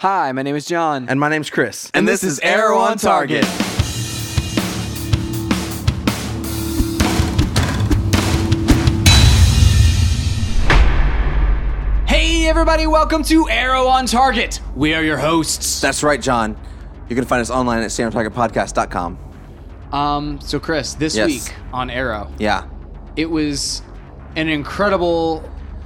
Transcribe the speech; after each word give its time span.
Hi, 0.00 0.30
my 0.30 0.42
name 0.44 0.54
is 0.54 0.64
John. 0.64 1.08
And 1.08 1.18
my 1.18 1.28
name's 1.28 1.50
Chris. 1.50 1.90
And 1.92 2.06
this 2.06 2.22
is 2.22 2.38
Arrow 2.38 2.78
on 2.78 2.98
Target. 2.98 3.44
Hey, 12.06 12.46
everybody, 12.46 12.86
welcome 12.86 13.22
to 13.24 13.48
Arrow 13.50 13.86
on 13.86 14.06
Target. 14.06 14.60
We 14.74 14.94
are 14.94 15.02
your 15.02 15.18
hosts. 15.18 15.80
That's 15.80 16.02
right, 16.02 16.20
John. 16.20 16.56
You 17.08 17.14
can 17.16 17.26
find 17.26 17.42
us 17.42 17.50
online 17.50 17.80
at 17.82 17.90
StayOnTargetPodcast.com. 17.90 19.18
Um, 19.92 20.40
so 20.40 20.58
Chris, 20.58 20.94
this 20.94 21.14
Yes. 21.16 21.26
week 21.26 21.54
on 21.72 21.90
Arrow, 21.90 22.30
Yeah, 22.38 22.64
it 23.16 23.30
was 23.30 23.82
an 24.36 24.48
incredible 24.48 25.42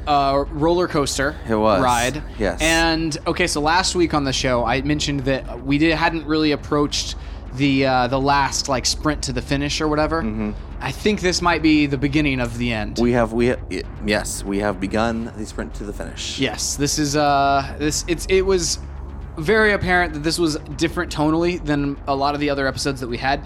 uh, 0.07 0.45
roller 0.51 0.89
coaster 0.89 1.37
It 1.49 1.55
was, 1.55 1.83
ride. 1.83 2.23
yes. 2.39 2.61
And 2.61 3.17
okay, 3.27 3.47
so 3.47 3.61
last 3.61 3.95
week 3.95 4.15
on 4.15 4.25
the 4.25 4.33
show, 4.33 4.65
I 4.65 4.83
mentioned 4.83 5.21
that 5.21 5.65
we 5.65 5.79
did, 5.79 5.95
hadn't 5.95 6.27
really 6.27 6.53
approached 6.53 7.17
the 7.55 7.85
uh, 7.87 8.07
the 8.09 8.21
last 8.21 8.69
like 8.69 8.87
sprint 8.87 9.23
to 9.25 9.33
the 9.33 9.43
finish 9.43 9.81
or 9.81 9.89
whatever. 9.89 10.55
I 10.81 10.91
think 10.91 11.21
this 11.21 11.41
might 11.43 11.63
be 11.63 11.87
the 11.87 11.99
beginning 11.99 12.41
of 12.41 12.57
the 12.59 12.73
end. 12.73 12.95
Mm-hmm. 12.97 13.05
we 13.05 13.13
have 13.13 13.33
we 13.33 13.55
yes 14.07 14.43
we 14.43 14.59
have 14.59 14.81
begun 14.81 15.33
the 15.37 15.45
sprint 15.47 15.75
to 15.75 15.85
the 15.85 15.93
finish. 15.93 16.39
yes, 16.39 16.77
this 16.77 16.99
is 16.99 17.15
uh 17.15 17.77
this 17.79 18.05
it's 18.09 18.27
it 18.31 18.41
was 18.43 18.79
very 19.37 19.73
apparent 19.73 20.13
that 20.15 20.23
this 20.23 20.39
was 20.39 20.57
different 20.77 21.15
tonally 21.15 21.63
than 21.65 21.97
a 22.07 22.15
lot 22.15 22.35
of 22.35 22.41
the 22.41 22.51
other 22.51 22.67
episodes 22.67 23.01
that 23.01 23.09
we 23.09 23.19
had, 23.19 23.41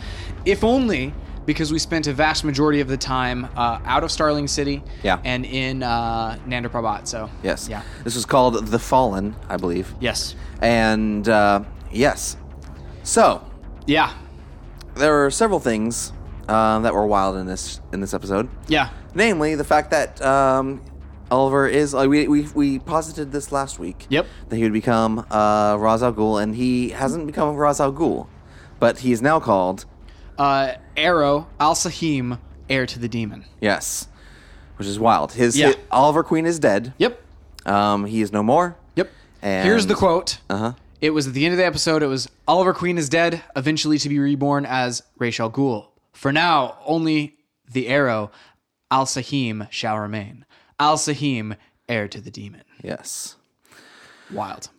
if 0.44 0.62
only 0.64 1.12
because 1.46 1.72
we 1.72 1.78
spent 1.78 2.06
a 2.08 2.12
vast 2.12 2.44
majority 2.44 2.80
of 2.80 2.88
the 2.88 2.96
time 2.96 3.44
uh, 3.56 3.78
out 3.84 4.04
of 4.04 4.10
Starling 4.10 4.48
City 4.48 4.82
Yeah. 5.02 5.20
and 5.24 5.46
in 5.46 5.82
uh, 5.82 6.36
Parbat. 6.48 7.06
So 7.06 7.30
Yes. 7.42 7.68
yeah, 7.68 7.82
This 8.04 8.14
was 8.14 8.26
called 8.26 8.66
The 8.66 8.78
Fallen, 8.78 9.34
I 9.48 9.56
believe. 9.56 9.94
yes, 10.00 10.34
And 10.60 11.28
uh, 11.28 11.62
yes, 11.92 12.36
so 13.02 13.42
yeah, 13.86 14.12
there 14.94 15.12
were 15.12 15.30
several 15.30 15.60
things 15.60 16.12
um, 16.48 16.82
that 16.82 16.94
were 16.94 17.06
wild 17.06 17.36
in 17.36 17.46
this 17.46 17.80
in 17.92 18.00
this 18.00 18.12
episode. 18.14 18.48
yeah, 18.68 18.90
Namely, 19.14 19.54
the 19.54 19.64
fact 19.64 19.90
that 19.92 20.20
um, 20.22 20.80
Oliver 21.30 21.66
is 21.68 21.94
like 21.94 22.08
we, 22.08 22.28
we 22.28 22.42
we 22.54 22.78
posited 22.80 23.32
this 23.32 23.50
last 23.52 23.78
week. 23.78 24.06
Yep. 24.10 24.26
That 24.48 24.56
he 24.56 24.62
would 24.62 24.72
become 24.72 25.26
uh, 25.30 25.76
Ra's 25.78 26.02
al 26.02 26.12
Ghul, 26.12 26.42
and 26.42 26.54
he 26.54 26.90
hasn't 26.90 27.26
become 27.26 27.54
Ra's 27.56 27.80
al 27.80 27.92
Ghul, 27.92 28.26
but 28.78 28.98
he 29.00 29.12
is 29.12 29.20
now 29.22 29.40
called 29.40 29.86
uh, 30.38 30.72
Arrow 30.96 31.48
Al 31.60 31.74
Sahim, 31.74 32.38
heir 32.68 32.86
to 32.86 32.98
the 32.98 33.08
demon. 33.08 33.44
yes, 33.60 34.08
which 34.76 34.88
is 34.88 34.98
wild. 34.98 35.32
His, 35.32 35.56
Yeah. 35.58 35.68
his- 35.68 35.76
Oliver 35.90 36.22
Queen 36.22 36.46
is 36.46 36.58
dead. 36.58 36.92
Yep, 36.98 37.20
Um, 37.64 38.04
he 38.06 38.20
is 38.22 38.32
no 38.32 38.42
more. 38.42 38.76
yep. 38.94 39.10
And 39.42 39.66
Here's 39.66 39.86
the 39.86 39.94
quote. 39.94 40.38
Uh 40.50 40.56
huh. 40.56 40.72
It 41.00 41.10
was 41.10 41.26
at 41.26 41.34
the 41.34 41.44
end 41.44 41.52
of 41.52 41.58
the 41.58 41.64
episode. 41.66 42.02
It 42.02 42.06
was 42.06 42.28
Oliver 42.48 42.72
Queen 42.72 42.96
is 42.98 43.08
dead, 43.08 43.42
eventually 43.54 43.98
to 43.98 44.08
be 44.08 44.18
reborn 44.18 44.64
as 44.66 45.02
Ra's 45.18 45.38
al 45.38 45.50
Ghul. 45.50 45.88
For 46.12 46.32
now, 46.32 46.78
only 46.86 47.36
the 47.70 47.88
arrow 47.88 48.30
Al 48.90 49.04
Sahim 49.04 49.66
shall 49.70 49.98
remain. 49.98 50.44
Al 50.80 50.96
Sahim, 50.96 51.56
heir 51.88 52.08
to 52.08 52.20
the 52.20 52.30
demon. 52.30 52.62
Yes. 52.82 53.36
Wild. 54.32 54.70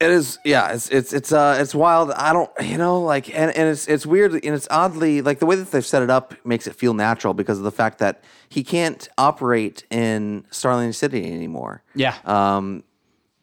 It 0.00 0.10
is, 0.10 0.38
yeah. 0.44 0.70
It's 0.72 0.88
it's 0.90 1.12
it's 1.12 1.32
uh 1.32 1.58
it's 1.60 1.74
wild. 1.74 2.12
I 2.12 2.32
don't, 2.32 2.48
you 2.62 2.78
know, 2.78 3.00
like, 3.02 3.28
and, 3.36 3.50
and 3.56 3.68
it's 3.68 3.88
it's 3.88 4.06
weird, 4.06 4.32
and 4.32 4.54
it's 4.54 4.68
oddly 4.70 5.22
like 5.22 5.40
the 5.40 5.46
way 5.46 5.56
that 5.56 5.72
they've 5.72 5.84
set 5.84 6.02
it 6.04 6.10
up 6.10 6.34
makes 6.46 6.68
it 6.68 6.76
feel 6.76 6.94
natural 6.94 7.34
because 7.34 7.58
of 7.58 7.64
the 7.64 7.72
fact 7.72 7.98
that 7.98 8.22
he 8.48 8.62
can't 8.62 9.08
operate 9.18 9.84
in 9.90 10.46
Starling 10.50 10.92
City 10.92 11.24
anymore 11.32 11.82
Yeah. 11.96 12.14
um, 12.24 12.84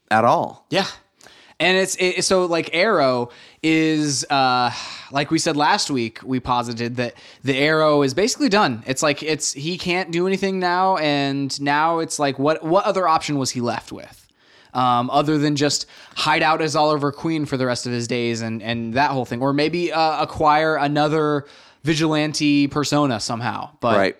at 0.10 0.24
all. 0.24 0.66
Yeah. 0.70 0.86
And 1.60 1.78
it's 1.78 1.96
it, 2.00 2.24
so 2.24 2.46
like 2.46 2.70
Arrow 2.74 3.30
is 3.64 4.26
uh 4.30 4.72
like 5.12 5.32
we 5.32 5.40
said 5.40 5.56
last 5.58 5.90
week 5.90 6.20
we 6.24 6.40
posited 6.42 6.98
that 6.98 7.16
the 7.44 7.58
Arrow 7.58 8.02
is 8.02 8.14
basically 8.14 8.50
done. 8.50 8.82
It's 8.88 9.02
like 9.04 9.24
it's 9.24 9.54
he 9.54 9.78
can't 9.78 10.12
do 10.12 10.26
anything 10.28 10.60
now 10.60 10.98
and 10.98 11.60
now 11.62 12.00
it's 12.00 12.18
like 12.20 12.38
what 12.40 12.64
what 12.64 12.86
other 12.86 13.08
option 13.08 13.38
was 13.38 13.52
he 13.52 13.62
left 13.62 13.92
with? 13.94 14.25
Um, 14.76 15.10
other 15.10 15.38
than 15.38 15.56
just 15.56 15.86
hide 16.16 16.44
out 16.44 16.62
as 16.62 16.76
Oliver 16.76 17.12
Queen 17.12 17.46
for 17.46 17.56
the 17.58 17.66
rest 17.66 17.86
of 17.86 17.92
his 17.94 18.08
days 18.08 18.42
and 18.42 18.62
and 18.62 18.94
that 18.96 19.12
whole 19.12 19.24
thing 19.26 19.42
or 19.42 19.54
maybe 19.54 19.92
uh, 19.92 20.22
acquire 20.22 20.76
another 20.76 21.46
vigilante 21.84 22.68
persona 22.68 23.20
somehow. 23.20 23.70
But 23.80 23.98
Right. 23.98 24.18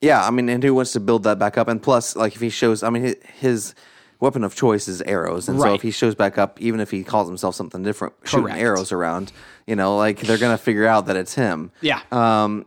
Yeah, 0.00 0.24
I 0.24 0.30
mean, 0.30 0.48
and 0.48 0.62
who 0.62 0.74
wants 0.74 0.92
to 0.92 1.00
build 1.00 1.24
that 1.24 1.38
back 1.40 1.58
up? 1.58 1.66
And 1.66 1.82
plus, 1.82 2.14
like, 2.14 2.36
if 2.36 2.40
he 2.40 2.50
shows, 2.50 2.84
I 2.84 2.90
mean, 2.90 3.16
his, 3.40 3.74
weapon 4.20 4.42
of 4.42 4.54
choice 4.54 4.88
is 4.88 5.00
arrows, 5.02 5.48
and 5.48 5.60
so 5.60 5.74
if 5.74 5.82
he 5.82 5.90
shows 5.90 6.14
back 6.14 6.38
up, 6.38 6.60
even 6.60 6.80
if 6.80 6.90
he 6.90 7.04
calls 7.04 7.28
himself 7.28 7.54
something 7.54 7.82
different, 7.82 8.14
shooting 8.24 8.46
Correct. 8.46 8.60
arrows 8.60 8.90
around, 8.92 9.32
you 9.66 9.76
know, 9.76 9.96
like 9.96 10.20
they're 10.20 10.38
gonna 10.38 10.58
figure 10.58 10.86
out 10.86 11.06
that 11.06 11.16
it's 11.16 11.34
him. 11.34 11.70
yeah. 11.80 12.00
Um, 12.10 12.66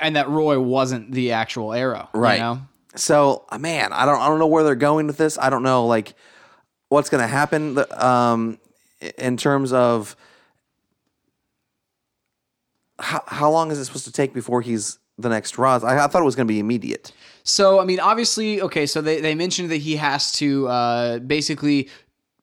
and 0.00 0.14
that 0.14 0.28
Roy 0.28 0.60
wasn't 0.60 1.10
the 1.10 1.32
actual 1.32 1.72
Arrow. 1.72 2.08
you 2.14 2.20
Right. 2.20 2.38
know? 2.38 2.60
So, 2.94 3.46
uh, 3.50 3.58
man, 3.58 3.92
I 3.92 4.04
don't, 4.04 4.20
I 4.20 4.28
don't 4.28 4.38
know 4.38 4.46
where 4.46 4.64
they're 4.64 4.74
going 4.74 5.06
with 5.06 5.16
this. 5.16 5.38
I 5.38 5.50
don't 5.50 5.62
know, 5.62 5.86
like, 5.86 6.14
what's 6.88 7.08
going 7.08 7.22
to 7.22 7.26
happen. 7.26 7.78
Um, 7.92 8.58
in 9.18 9.36
terms 9.36 9.72
of 9.72 10.14
how, 12.98 13.22
how 13.26 13.50
long 13.50 13.70
is 13.70 13.78
it 13.78 13.86
supposed 13.86 14.04
to 14.04 14.12
take 14.12 14.34
before 14.34 14.60
he's 14.60 14.98
the 15.18 15.28
next 15.28 15.58
Ra's? 15.58 15.82
I, 15.84 16.04
I 16.04 16.06
thought 16.06 16.20
it 16.20 16.26
was 16.26 16.36
going 16.36 16.46
to 16.46 16.52
be 16.52 16.60
immediate. 16.60 17.12
So, 17.44 17.80
I 17.80 17.84
mean, 17.84 17.98
obviously, 17.98 18.60
okay, 18.60 18.86
so 18.86 19.00
they, 19.00 19.20
they 19.20 19.34
mentioned 19.34 19.70
that 19.70 19.78
he 19.78 19.96
has 19.96 20.30
to 20.32 20.68
uh, 20.68 21.18
basically 21.18 21.88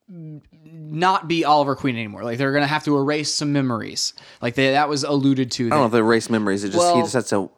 not 0.09 1.27
be 1.27 1.45
Oliver 1.45 1.75
Queen 1.75 1.95
anymore. 1.95 2.23
Like, 2.23 2.39
they're 2.39 2.51
going 2.51 2.63
to 2.63 2.67
have 2.67 2.83
to 2.85 2.97
erase 2.97 3.31
some 3.31 3.53
memories. 3.53 4.13
Like, 4.41 4.55
they, 4.55 4.71
that 4.71 4.89
was 4.89 5.03
alluded 5.03 5.51
to. 5.51 5.67
I 5.67 5.69
don't 5.69 5.79
know 5.79 5.85
if 5.85 5.91
they 5.91 5.99
erase 5.99 6.29
memories. 6.29 6.63
It 6.63 6.71
just 6.71 6.95
he 6.95 7.01
just 7.01 7.13
has 7.13 7.29
to 7.29 7.51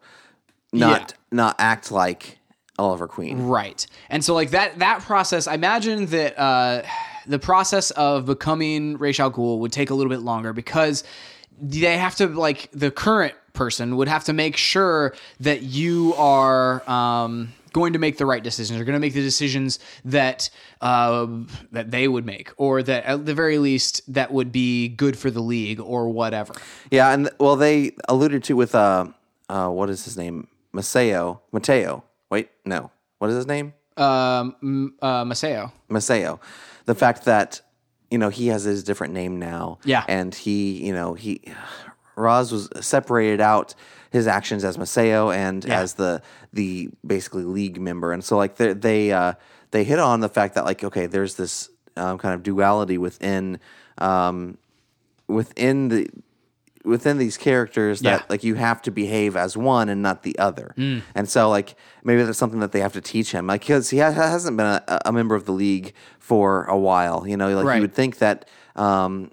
not 0.74 1.12
yeah. 1.12 1.18
not 1.32 1.56
act 1.58 1.92
like 1.92 2.38
Oliver 2.78 3.08
Queen. 3.08 3.44
Right. 3.44 3.86
And 4.10 4.24
so, 4.24 4.34
like, 4.34 4.52
that, 4.52 4.80
that 4.80 5.02
process, 5.02 5.48
I 5.48 5.54
imagine 5.56 6.08
that 6.08 6.40
uh, 6.40 6.84
the 7.28 7.40
process 7.40 7.92
of 7.92 8.26
becoming 8.26 8.98
Ra's 8.98 9.20
al 9.20 9.32
Ghul 9.32 9.60
would 9.60 9.72
take 9.72 9.90
a 9.90 9.94
little 9.94 10.10
bit 10.10 10.22
longer 10.22 10.54
because 10.54 11.04
they 11.62 11.98
have 11.98 12.16
to, 12.16 12.28
like, 12.28 12.70
the 12.72 12.90
current 12.92 13.36
person 13.54 13.98
would 13.98 14.08
have 14.08 14.24
to 14.24 14.34
make 14.34 14.58
sure 14.58 15.14
that 15.42 15.62
you 15.62 16.14
are 16.16 16.90
um, 16.90 17.54
going 17.74 17.94
to 17.94 18.00
make 18.00 18.18
the 18.18 18.26
right 18.26 18.44
decisions. 18.44 18.78
You're 18.78 18.86
going 18.86 18.96
to 18.96 19.00
make 19.00 19.14
the 19.14 19.22
decisions 19.22 19.80
that 20.06 20.50
uh, 20.80 21.28
that 21.72 21.92
they 21.92 22.08
would 22.08 22.26
make, 22.26 22.52
or 22.58 22.82
that 22.82 23.04
at 23.04 23.26
the 23.26 23.34
very 23.34 23.58
least 23.58 24.02
that 24.14 24.32
would 24.32 24.52
be 24.52 24.88
good 24.88 25.18
for 25.18 25.30
the 25.30 25.42
league, 25.42 25.80
or 25.80 26.10
whatever. 26.10 26.54
Yeah, 26.90 27.12
and 27.12 27.30
well, 27.40 27.56
they 27.56 27.92
alluded 28.08 28.44
to 28.46 28.56
with 28.56 28.74
uh, 28.74 29.08
uh, 29.50 29.68
what 29.68 29.90
is 29.90 30.06
his 30.06 30.18
name? 30.18 30.48
Maseo. 30.74 31.42
Mateo. 31.52 32.04
Wait, 32.32 32.50
no. 32.66 32.90
What 33.20 33.30
is 33.30 33.36
his 33.36 33.46
name? 33.46 33.74
Um, 33.98 34.96
uh, 35.02 35.24
Maseo. 35.26 35.72
Maseo. 35.90 36.40
The 36.86 36.96
fact 36.96 37.26
that 37.26 37.62
you 38.10 38.18
know 38.18 38.30
he 38.30 38.48
has 38.48 38.64
his 38.64 38.84
different 38.84 39.14
name 39.14 39.38
now. 39.38 39.78
Yeah. 39.86 40.04
and 40.08 40.34
he, 40.34 40.84
you 40.86 40.94
know, 40.94 41.14
he 41.14 41.42
Roz 42.16 42.52
was 42.52 42.70
separated 42.82 43.42
out 43.42 43.76
his 44.12 44.28
actions 44.28 44.64
as 44.66 44.78
Maseo 44.78 45.34
and 45.36 45.64
Yeah. 45.64 45.82
as 45.82 45.94
the 45.96 46.22
the 46.52 46.90
basically 47.06 47.44
league 47.44 47.80
member, 47.80 48.12
and 48.12 48.24
so 48.24 48.38
like 48.38 48.56
they 48.56 48.74
they 48.74 49.12
uh, 49.12 49.34
they 49.72 49.84
hit 49.84 50.00
on 50.00 50.22
the 50.22 50.30
fact 50.30 50.56
that 50.56 50.66
like 50.66 50.84
okay, 50.84 51.06
there's 51.06 51.36
this 51.36 51.70
um, 51.98 52.18
kind 52.18 52.34
of 52.34 52.44
duality 52.44 52.98
within 52.98 53.60
um, 53.98 54.58
within 55.28 55.90
the 55.90 56.10
within 56.84 57.18
these 57.18 57.38
characters 57.38 58.00
that 58.02 58.20
Yeah. 58.22 58.26
like 58.30 58.44
you 58.44 58.56
have 58.56 58.82
to 58.84 58.92
behave 58.92 59.36
as 59.36 59.56
one 59.56 59.88
and 59.90 60.02
not 60.02 60.24
the 60.24 60.38
other 60.40 60.74
Mm. 60.78 61.02
and 61.16 61.30
so 61.30 61.50
like 61.50 61.76
maybe 62.04 62.24
that's 62.24 62.38
something 62.40 62.60
that 62.60 62.72
they 62.72 62.80
have 62.80 62.94
to 62.94 63.02
teach 63.02 63.32
him 63.32 63.46
like 63.48 63.62
because 63.62 63.90
he 63.92 64.00
ha- 64.00 64.12
hasn't 64.12 64.58
been 64.58 64.66
a, 64.66 64.84
a 65.06 65.12
member 65.12 65.36
of 65.36 65.46
the 65.46 65.52
league 65.52 65.94
for 66.20 66.64
a 66.66 66.78
while 66.78 67.26
you 67.28 67.38
know 67.38 67.54
like 67.56 67.66
Right. 67.66 67.76
you 67.76 67.82
would 67.82 67.94
think 67.94 68.18
that 68.18 68.48
um 68.76 69.30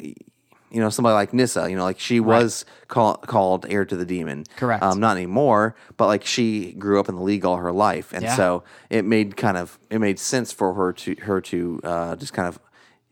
you 0.00 0.80
know 0.82 0.90
somebody 0.90 1.14
like 1.14 1.32
Nyssa, 1.32 1.70
you 1.70 1.76
know, 1.76 1.84
like 1.84 1.98
she 2.00 2.20
was 2.20 2.64
call, 2.88 3.14
called 3.18 3.64
heir 3.70 3.84
to 3.84 3.96
the 3.96 4.04
demon. 4.04 4.44
Correct. 4.56 4.82
Um, 4.82 5.00
not 5.00 5.16
anymore, 5.16 5.74
but 5.96 6.06
like 6.06 6.24
she 6.26 6.72
grew 6.72 7.00
up 7.00 7.08
in 7.08 7.14
the 7.14 7.22
league 7.22 7.44
all 7.46 7.56
her 7.56 7.72
life, 7.72 8.12
and 8.12 8.22
Yeah. 8.24 8.36
so 8.36 8.64
it 8.90 9.04
made 9.04 9.36
kind 9.36 9.56
of 9.56 9.78
it 9.90 10.00
made 10.00 10.18
sense 10.18 10.52
for 10.52 10.74
her 10.74 10.92
to 10.92 11.14
her 11.22 11.40
to 11.42 11.80
uh, 11.84 12.16
just 12.16 12.32
kind 12.34 12.48
of 12.48 12.58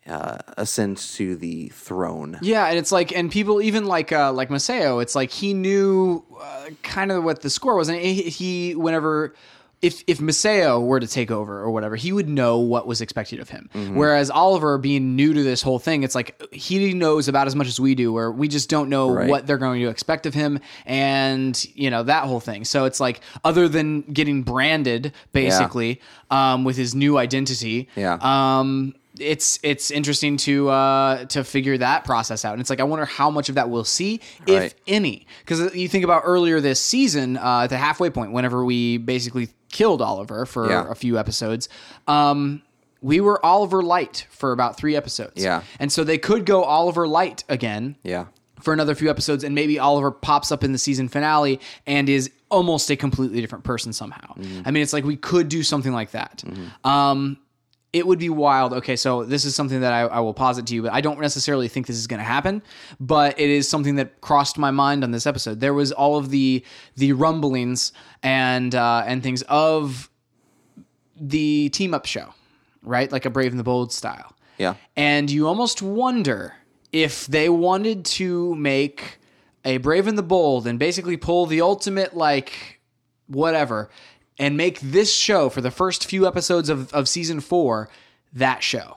uh, 0.08 0.38
ascend 0.56 0.98
to 0.98 1.34
the 1.36 1.68
throne. 1.68 2.38
Yeah, 2.42 2.66
and 2.66 2.78
it's 2.78 2.92
like, 2.92 3.16
and 3.16 3.30
people 3.30 3.62
even 3.62 3.86
like 3.86 4.12
uh, 4.12 4.32
like 4.32 4.48
Maseo, 4.50 5.02
it's 5.02 5.14
like 5.14 5.30
he 5.30 5.54
knew 5.54 6.24
uh, 6.40 6.70
kind 6.82 7.10
of 7.12 7.24
what 7.24 7.40
the 7.42 7.50
score 7.50 7.76
was, 7.76 7.88
and 7.88 7.98
he, 7.98 8.22
he 8.22 8.74
whenever 8.74 9.34
if 9.82 10.02
if 10.06 10.18
Maseo 10.18 10.82
were 10.82 10.98
to 10.98 11.06
take 11.06 11.30
over 11.30 11.58
or 11.60 11.70
whatever, 11.70 11.94
he 11.96 12.10
would 12.10 12.28
know 12.28 12.58
what 12.58 12.86
was 12.86 13.00
expected 13.02 13.38
of 13.40 13.50
him. 13.50 13.68
Mm-hmm. 13.74 13.96
Whereas 13.96 14.30
Oliver, 14.30 14.78
being 14.78 15.14
new 15.14 15.34
to 15.34 15.42
this 15.42 15.60
whole 15.60 15.78
thing, 15.78 16.02
it's 16.04 16.14
like 16.14 16.40
he 16.54 16.94
knows 16.94 17.28
about 17.28 17.46
as 17.46 17.54
much 17.54 17.66
as 17.68 17.78
we 17.78 17.94
do, 17.94 18.10
where 18.12 18.30
we 18.32 18.48
just 18.48 18.70
don't 18.70 18.88
know 18.88 19.10
Right. 19.10 19.28
what 19.28 19.46
they're 19.46 19.58
going 19.58 19.82
to 19.82 19.88
expect 19.88 20.24
of 20.26 20.32
him, 20.32 20.58
and 20.86 21.62
you 21.74 21.90
know 21.90 22.02
that 22.02 22.24
whole 22.24 22.40
thing. 22.40 22.64
So 22.64 22.84
it's 22.86 22.98
like 23.00 23.20
other 23.44 23.68
than 23.68 24.02
getting 24.02 24.42
branded, 24.42 25.12
basically, 25.32 26.00
um, 26.30 26.64
with 26.64 26.76
his 26.76 26.94
new 26.94 27.18
identity, 27.18 27.88
Yeah. 27.94 28.16
um, 28.22 28.94
it's 29.18 29.58
it's 29.62 29.90
interesting 29.90 30.36
to 30.38 30.68
uh, 30.70 31.24
to 31.26 31.44
figure 31.44 31.78
that 31.78 32.04
process 32.04 32.44
out. 32.44 32.52
And 32.52 32.60
it's 32.60 32.70
like 32.70 32.80
I 32.80 32.84
wonder 32.84 33.04
how 33.04 33.30
much 33.30 33.48
of 33.48 33.54
that 33.54 33.70
we'll 33.70 33.84
see, 33.84 34.20
if 34.46 34.60
Right. 34.60 34.74
any. 34.86 35.26
Because 35.40 35.74
you 35.74 35.88
think 35.88 36.04
about 36.04 36.22
earlier 36.24 36.60
this 36.60 36.80
season, 36.80 37.36
uh, 37.36 37.60
at 37.64 37.68
the 37.68 37.78
halfway 37.78 38.10
point, 38.10 38.32
whenever 38.32 38.64
we 38.64 38.96
basically 38.98 39.48
killed 39.70 40.02
Oliver 40.02 40.46
for 40.46 40.68
Yeah. 40.68 40.86
a 40.90 40.94
few 40.94 41.18
episodes. 41.18 41.68
Um, 42.08 42.62
we 43.00 43.20
were 43.20 43.44
Oliver 43.44 43.82
Light 43.82 44.26
for 44.30 44.52
about 44.52 44.76
three 44.76 44.96
episodes. 44.96 45.42
Yeah. 45.42 45.62
And 45.78 45.92
so 45.92 46.04
they 46.04 46.16
could 46.18 46.46
go 46.46 46.62
Oliver 46.64 47.06
Light 47.06 47.44
again 47.50 47.96
Yeah. 48.02 48.26
for 48.60 48.72
another 48.72 48.94
few 48.94 49.10
episodes, 49.10 49.44
and 49.44 49.54
maybe 49.54 49.78
Oliver 49.78 50.10
pops 50.10 50.50
up 50.50 50.64
in 50.64 50.72
the 50.72 50.78
season 50.78 51.08
finale 51.08 51.60
and 51.86 52.08
is 52.08 52.30
almost 52.50 52.88
a 52.90 52.96
completely 52.96 53.40
different 53.42 53.62
person 53.64 53.92
somehow. 53.92 54.32
I 54.64 54.70
mean, 54.70 54.82
it's 54.82 54.92
like 54.94 55.04
we 55.04 55.16
could 55.16 55.48
do 55.48 55.62
something 55.62 55.92
like 55.92 56.12
that. 56.12 56.42
Um, 56.84 57.36
it 57.94 58.04
would 58.04 58.18
be 58.18 58.28
wild. 58.28 58.74
Okay, 58.74 58.96
so 58.96 59.24
this 59.24 59.44
is 59.44 59.54
something 59.54 59.80
that 59.80 59.92
I, 59.92 60.00
I 60.00 60.18
will 60.18 60.34
posit 60.34 60.66
to 60.66 60.74
you, 60.74 60.82
but 60.82 60.92
I 60.92 61.00
don't 61.00 61.20
necessarily 61.20 61.68
think 61.68 61.86
this 61.86 61.96
is 61.96 62.08
going 62.08 62.18
to 62.18 62.24
happen. 62.24 62.60
But 62.98 63.38
it 63.38 63.48
is 63.48 63.68
something 63.68 63.94
that 63.96 64.20
crossed 64.20 64.58
my 64.58 64.72
mind 64.72 65.04
on 65.04 65.12
this 65.12 65.26
episode. 65.26 65.60
There 65.60 65.72
was 65.72 65.92
all 65.92 66.16
of 66.16 66.30
the 66.30 66.64
the 66.96 67.12
rumblings 67.12 67.92
and 68.22 68.74
uh, 68.74 69.04
and 69.06 69.22
things 69.22 69.42
of 69.42 70.10
the 71.16 71.68
team 71.68 71.94
up 71.94 72.04
show, 72.04 72.34
right? 72.82 73.10
Like 73.12 73.24
a 73.26 73.30
Brave 73.30 73.52
and 73.52 73.60
the 73.60 73.64
Bold 73.64 73.92
style. 73.92 74.34
Yeah. 74.58 74.74
And 74.96 75.30
you 75.30 75.46
almost 75.46 75.80
wonder 75.80 76.54
if 76.90 77.26
they 77.28 77.48
wanted 77.48 78.04
to 78.04 78.56
make 78.56 79.18
a 79.64 79.76
Brave 79.78 80.08
and 80.08 80.18
the 80.18 80.22
Bold 80.22 80.66
and 80.66 80.78
basically 80.80 81.16
pull 81.16 81.46
the 81.46 81.60
ultimate, 81.60 82.16
like, 82.16 82.80
whatever, 83.26 83.88
and 84.38 84.56
make 84.56 84.80
this 84.80 85.14
show 85.14 85.48
for 85.48 85.60
the 85.60 85.70
first 85.70 86.06
few 86.06 86.26
episodes 86.26 86.68
of, 86.68 86.92
of 86.92 87.08
season 87.08 87.40
four 87.40 87.88
that 88.32 88.62
show. 88.62 88.96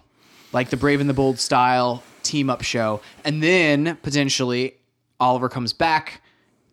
Like 0.54 0.70
the 0.70 0.78
Brave 0.78 1.02
and 1.02 1.10
the 1.10 1.14
Bold 1.14 1.40
style 1.40 2.04
team 2.24 2.50
up 2.50 2.64
show. 2.64 3.02
And 3.24 3.42
then 3.44 3.98
potentially 4.02 4.76
Oliver 5.20 5.50
comes 5.50 5.74
back 5.74 6.22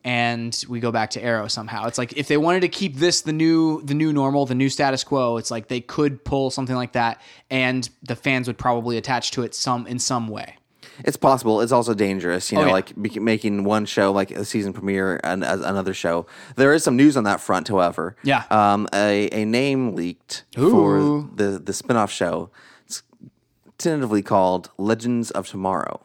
and 0.05 0.64
we 0.69 0.81
go 0.81 0.93
back 0.93 1.11
to 1.11 1.22
Arrow 1.22 1.49
somehow. 1.49 1.87
It's 1.87 1.99
like 1.99 2.16
if 2.16 2.28
they 2.28 2.37
wanted 2.37 2.61
to 2.61 2.69
keep 2.69 2.96
this 2.96 3.22
the 3.22 3.32
new 3.32 3.82
the 3.82 3.94
new 3.94 4.12
normal, 4.12 4.46
the 4.46 4.55
new 4.55 4.69
status 4.69 5.02
quo, 5.02 5.38
it's 5.38 5.50
like 5.50 5.69
they 5.69 5.81
could 5.81 6.25
pull 6.25 6.50
something 6.50 6.76
like 6.76 6.93
that 6.93 7.20
and 7.50 7.88
the 8.02 8.16
fans 8.16 8.46
would 8.46 8.58
probably 8.58 8.96
attach 8.99 9.31
to 9.32 9.43
it 9.43 9.55
some 9.55 9.87
in 9.87 9.99
some 9.99 10.28
way. 10.28 10.56
It's 11.00 11.17
possible. 11.17 11.61
It's 11.61 11.73
also 11.73 11.94
dangerous, 11.94 12.52
you 12.52 12.58
know, 12.58 12.64
Oh, 12.64 12.67
yeah. 12.67 12.73
like 12.73 13.02
be- 13.02 13.19
making 13.19 13.64
one 13.64 13.85
show 13.87 14.12
like 14.12 14.31
a 14.31 14.44
season 14.44 14.73
premiere 14.73 15.20
and 15.25 15.43
another 15.43 15.94
show. 15.94 16.26
There 16.56 16.73
is 16.73 16.85
some 16.85 16.96
news 16.96 17.17
on 17.17 17.25
that 17.25 17.41
front, 17.41 17.69
however. 17.69 18.14
Yeah. 18.23 18.44
Um, 18.50 18.87
a, 18.94 19.29
a 19.32 19.44
name 19.44 19.94
leaked 19.94 20.44
Ooh. 20.58 20.70
for 20.70 21.29
the 21.35 21.58
the 21.58 21.73
spin-off 21.73 22.12
show. 22.12 22.50
It's 22.87 23.02
tentatively 23.79 24.23
called 24.23 24.70
Legends 24.79 25.31
of 25.32 25.49
Tomorrow. 25.49 26.00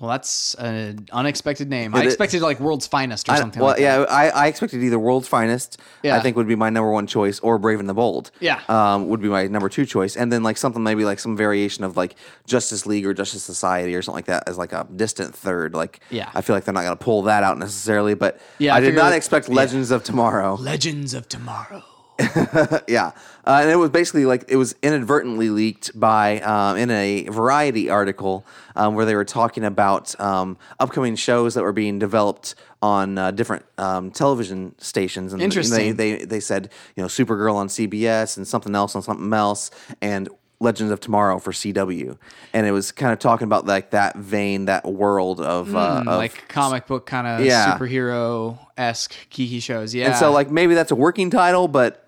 Well, 0.00 0.10
that's 0.10 0.54
an 0.54 1.06
unexpected 1.12 1.70
name. 1.70 1.94
I 1.94 2.00
It- 2.00 2.06
expected 2.06 2.42
like 2.42 2.58
World's 2.60 2.86
Finest 2.86 3.28
or 3.28 3.32
I- 3.32 3.38
something 3.38 3.62
well, 3.62 3.70
like 3.70 3.80
yeah, 3.80 3.98
that. 3.98 4.10
I, 4.10 4.28
I 4.28 4.46
expected 4.48 4.82
either 4.82 4.98
World's 4.98 5.28
Finest, 5.28 5.78
Yeah. 6.02 6.16
I 6.16 6.20
think 6.20 6.36
would 6.36 6.48
be 6.48 6.56
my 6.56 6.68
number 6.68 6.90
one 6.90 7.06
choice, 7.06 7.38
or 7.40 7.58
Brave 7.58 7.78
and 7.80 7.88
the 7.88 7.94
Bold. 7.94 8.32
Yeah. 8.40 8.60
Um, 8.68 9.08
would 9.08 9.22
be 9.22 9.28
my 9.28 9.46
number 9.46 9.68
two 9.68 9.86
choice. 9.86 10.16
And 10.16 10.32
then 10.32 10.42
like 10.42 10.56
something 10.56 10.82
maybe 10.82 11.04
like 11.04 11.20
some 11.20 11.36
variation 11.36 11.84
of 11.84 11.96
like 11.96 12.16
Justice 12.44 12.86
League 12.86 13.06
or 13.06 13.14
Justice 13.14 13.44
Society 13.44 13.94
or 13.94 14.02
something 14.02 14.18
like 14.18 14.26
that 14.26 14.48
as 14.48 14.58
like 14.58 14.72
a 14.72 14.86
distant 14.94 15.34
third. 15.34 15.74
Like 15.74 16.00
Yeah. 16.10 16.28
I 16.34 16.40
feel 16.40 16.56
like 16.56 16.64
they're 16.64 16.74
not 16.74 16.82
gonna 16.82 16.96
pull 16.96 17.22
that 17.22 17.44
out 17.44 17.56
necessarily, 17.58 18.14
but 18.14 18.40
Yeah, 18.58 18.74
I 18.74 18.78
I, 18.78 18.80
did 18.80 18.96
not 18.96 19.12
expect 19.12 19.48
yeah. 19.48 19.54
Legends 19.54 19.90
of 19.92 20.02
Tomorrow. 20.02 20.56
Legends 20.56 21.14
of 21.14 21.28
Tomorrow. 21.28 21.84
yeah, 22.88 23.12
uh, 23.46 23.58
and 23.62 23.70
it 23.70 23.76
was 23.76 23.90
basically 23.90 24.24
like 24.24 24.44
it 24.48 24.56
was 24.56 24.74
inadvertently 24.82 25.50
leaked 25.50 25.98
by 25.98 26.40
um, 26.40 26.76
in 26.76 26.90
a 26.90 27.24
Variety 27.24 27.90
article 27.90 28.44
um, 28.76 28.94
where 28.94 29.04
they 29.04 29.14
were 29.14 29.24
talking 29.24 29.64
about 29.64 30.18
um, 30.20 30.56
upcoming 30.78 31.16
shows 31.16 31.54
that 31.54 31.62
were 31.62 31.72
being 31.72 31.98
developed 31.98 32.54
on 32.82 33.18
uh, 33.18 33.30
different 33.30 33.64
um, 33.78 34.10
television 34.10 34.74
stations. 34.78 35.32
And 35.32 35.42
Interesting. 35.42 35.96
They, 35.96 36.16
they 36.16 36.24
they 36.24 36.40
said 36.40 36.70
you 36.94 37.02
know 37.02 37.08
Supergirl 37.08 37.54
on 37.54 37.68
CBS 37.68 38.36
and 38.36 38.46
something 38.46 38.74
else 38.74 38.94
on 38.94 39.02
something 39.02 39.32
else 39.32 39.70
and. 40.00 40.28
Legends 40.60 40.92
of 40.92 41.00
Tomorrow 41.00 41.40
for 41.40 41.50
CW, 41.52 42.16
and 42.54 42.66
it 42.66 42.70
was 42.70 42.90
kind 42.90 43.12
of 43.12 43.18
talking 43.18 43.44
about 43.44 43.66
like 43.66 43.90
that 43.90 44.16
vein, 44.16 44.64
that 44.66 44.86
world 44.86 45.40
of, 45.40 45.74
uh, 45.74 45.78
of 45.78 46.02
Hmm, 46.04 46.08
like 46.10 46.48
comic 46.48 46.86
book 46.86 47.04
kind 47.04 47.26
of 47.26 47.44
Yeah. 47.44 47.76
superhero 47.76 48.58
esque 48.78 49.12
geeky 49.30 49.60
shows. 49.60 49.94
Yeah. 49.94 50.06
and 50.06 50.16
so 50.16 50.30
like 50.32 50.50
maybe 50.50 50.74
that's 50.74 50.92
a 50.92 50.94
working 50.94 51.28
title, 51.28 51.68
but 51.68 52.03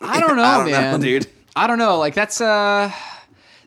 I 0.00 0.20
don't 0.20 0.36
know, 0.36 0.42
I 0.44 0.56
don't 0.58 0.66
know, 0.66 0.80
man, 0.80 1.00
dude. 1.00 1.26
I 1.56 1.66
don't 1.66 1.78
know. 1.78 1.98
Like 1.98 2.14
that's 2.14 2.40
uh 2.40 2.92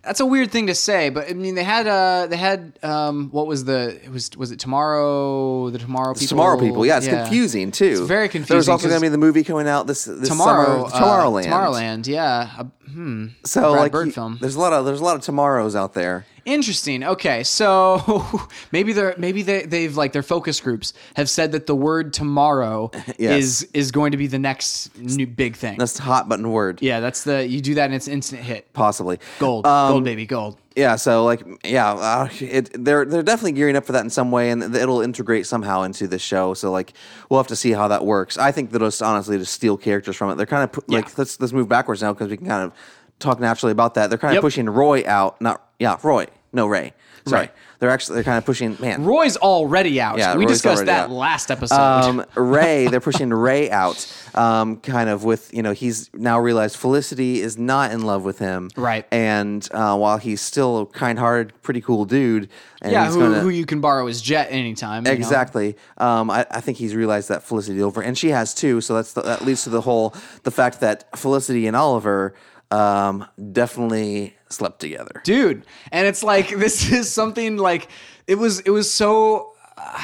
that's 0.03 0.19
a 0.19 0.25
weird 0.25 0.49
thing 0.51 0.67
to 0.67 0.75
say, 0.75 1.09
but 1.09 1.29
I 1.29 1.33
mean 1.33 1.55
they 1.55 1.63
had 1.63 1.87
uh 1.87 2.27
they 2.27 2.37
had 2.37 2.73
um 2.83 3.29
what 3.31 3.47
was 3.47 3.65
the 3.65 3.99
it 4.03 4.09
was 4.09 4.29
was 4.37 4.51
it 4.51 4.59
tomorrow 4.59 5.69
the 5.69 5.77
tomorrow 5.77 6.13
people 6.13 6.27
Tomorrow 6.27 6.59
People. 6.59 6.85
Yeah, 6.85 6.97
it's 6.97 7.07
confusing 7.07 7.71
too. 7.71 7.85
It's 7.85 7.99
very 8.01 8.29
confusing. 8.29 8.55
There's 8.55 8.69
also 8.69 8.87
gonna 8.87 9.01
be 9.01 9.09
the 9.09 9.17
movie 9.17 9.43
coming 9.43 9.67
out 9.67 9.87
this 9.87 10.05
this 10.05 10.29
Tomorrow, 10.29 10.87
summer, 10.87 11.05
Tomorrowland. 11.05 11.47
Uh, 11.47 11.49
Tomorrowland, 11.49 12.07
yeah. 12.07 12.63
Hmm. 12.93 13.27
So 13.45 13.61
Brad 13.71 13.81
like, 13.83 13.91
Bird 13.91 14.07
you- 14.07 14.13
film. 14.13 14.37
there's 14.41 14.55
a 14.55 14.59
lot 14.59 14.73
of 14.73 14.85
there's 14.85 15.01
a 15.01 15.03
lot 15.03 15.15
of 15.15 15.21
tomorrows 15.21 15.75
out 15.75 15.93
there. 15.93 16.25
Interesting. 16.43 17.03
Okay, 17.03 17.43
so 17.43 18.25
maybe 18.71 18.93
they're 18.93 19.13
maybe 19.17 19.43
they 19.43 19.63
they've 19.63 19.95
like 19.95 20.11
their 20.11 20.23
focus 20.23 20.59
groups 20.59 20.93
have 21.15 21.29
said 21.29 21.51
that 21.51 21.67
the 21.67 21.75
word 21.75 22.13
tomorrow 22.13 22.89
Yes. 23.19 23.43
is 23.43 23.69
is 23.73 23.91
going 23.91 24.11
to 24.11 24.17
be 24.17 24.25
the 24.27 24.39
next 24.39 24.97
new 24.97 25.27
big 25.27 25.55
thing. 25.55 25.77
That's 25.77 25.93
the 25.93 26.01
hot 26.01 26.27
button 26.27 26.51
word, 26.51 26.81
yeah, 26.81 26.99
that's 26.99 27.23
the 27.23 27.47
you 27.47 27.61
do 27.61 27.75
that 27.75 27.85
and 27.85 27.93
it's 27.93 28.07
instant 28.07 28.41
hit. 28.41 28.73
possibly. 28.73 29.19
Gold, 29.39 29.67
Um, 29.67 29.91
gold 29.91 30.03
baby, 30.03 30.25
gold. 30.25 30.57
Yeah, 30.75 30.95
so 30.95 31.25
like, 31.25 31.43
yeah, 31.65 31.91
uh, 31.93 32.29
it, 32.39 32.69
they're 32.73 33.03
they're 33.03 33.23
definitely 33.23 33.51
gearing 33.53 33.75
up 33.75 33.85
for 33.85 33.91
that 33.91 34.03
in 34.05 34.09
some 34.09 34.31
way, 34.31 34.51
and 34.51 34.63
it'll 34.75 35.01
integrate 35.01 35.45
somehow 35.45 35.81
into 35.83 36.07
the 36.07 36.17
show. 36.17 36.53
So 36.53 36.71
like, 36.71 36.93
we'll 37.29 37.39
have 37.39 37.47
to 37.47 37.57
see 37.57 37.71
how 37.73 37.89
that 37.89 38.05
works. 38.05 38.37
I 38.37 38.51
think 38.53 38.71
they'll 38.71 38.79
just 38.79 39.01
honestly 39.01 39.37
just 39.37 39.53
steal 39.53 39.75
characters 39.75 40.15
from 40.15 40.29
it. 40.31 40.35
They're 40.35 40.45
kind 40.45 40.63
of 40.69 40.83
Yeah. 40.87 40.99
like 40.99 41.17
let's 41.17 41.39
let's 41.41 41.51
move 41.51 41.67
backwards 41.67 42.01
now 42.01 42.13
because 42.13 42.29
we 42.29 42.37
can 42.37 42.47
kind 42.47 42.63
of 42.63 42.71
talk 43.19 43.39
naturally 43.41 43.71
about 43.73 43.95
that. 43.95 44.09
They're 44.09 44.17
kind 44.17 44.31
of 44.31 44.35
Yep. 44.35 44.41
pushing 44.43 44.69
Roy 44.69 45.03
out, 45.05 45.41
not 45.41 45.61
yeah, 45.77 45.97
Roy, 46.01 46.27
no 46.53 46.67
Ray. 46.67 46.93
Sorry, 47.27 47.41
Right. 47.41 47.51
They're 47.81 47.89
actually 47.89 48.13
they're 48.13 48.23
kind 48.23 48.37
of 48.37 48.45
pushing 48.45 48.77
man. 48.79 49.03
Roy's 49.03 49.37
already 49.37 49.99
out. 49.99 50.19
Yeah, 50.19 50.35
we 50.35 50.45
Roy's 50.45 50.53
discussed 50.61 50.85
that 50.85 51.05
out. 51.05 51.09
last 51.09 51.49
episode. 51.49 51.75
um, 51.75 52.25
Ray, 52.35 52.85
they're 52.91 53.01
pushing 53.01 53.31
Ray 53.31 53.71
out, 53.71 54.05
um, 54.35 54.77
kind 54.77 55.09
of 55.09 55.23
with 55.23 55.51
you 55.51 55.63
know 55.63 55.71
he's 55.71 56.13
now 56.13 56.39
realized 56.39 56.77
Felicity 56.77 57.41
is 57.41 57.57
not 57.57 57.91
in 57.91 58.03
love 58.03 58.23
with 58.23 58.37
him, 58.37 58.69
Right. 58.77 59.07
And 59.11 59.67
uh, 59.71 59.97
while 59.97 60.19
he's 60.19 60.41
still 60.41 60.81
a 60.81 60.85
kind-hearted, 60.85 61.59
pretty 61.63 61.81
cool 61.81 62.05
dude, 62.05 62.49
and 62.83 62.91
yeah, 62.91 63.09
who, 63.09 63.19
gonna 63.19 63.39
who 63.39 63.49
you 63.49 63.65
can 63.65 63.81
borrow 63.81 64.05
his 64.05 64.21
jet 64.21 64.49
anytime. 64.51 65.03
you 65.03 65.11
know? 65.11 65.15
exactly. 65.17 65.75
Um, 65.97 66.29
I, 66.29 66.45
I 66.51 66.61
think 66.61 66.77
he's 66.77 66.93
realized 66.93 67.29
that 67.29 67.41
Felicity 67.41 67.81
over, 67.81 68.03
and 68.03 68.15
she 68.15 68.29
has 68.29 68.53
too. 68.53 68.81
So 68.81 68.93
that's 68.93 69.13
the, 69.13 69.23
that 69.23 69.43
leads 69.43 69.63
to 69.63 69.71
the 69.71 69.81
whole 69.81 70.13
the 70.43 70.51
fact 70.51 70.81
that 70.81 71.17
Felicity 71.17 71.65
and 71.65 71.75
Oliver 71.75 72.35
um, 72.71 73.25
definitely 73.51 74.35
slept 74.49 74.79
together. 74.79 75.21
dude 75.23 75.65
and 75.91 76.07
it's 76.07 76.23
like 76.23 76.49
this 76.57 76.91
is 76.91 77.11
something 77.11 77.57
like 77.57 77.87
it 78.27 78.35
was 78.35 78.59
it 78.61 78.69
was 78.69 78.91
so 78.91 79.53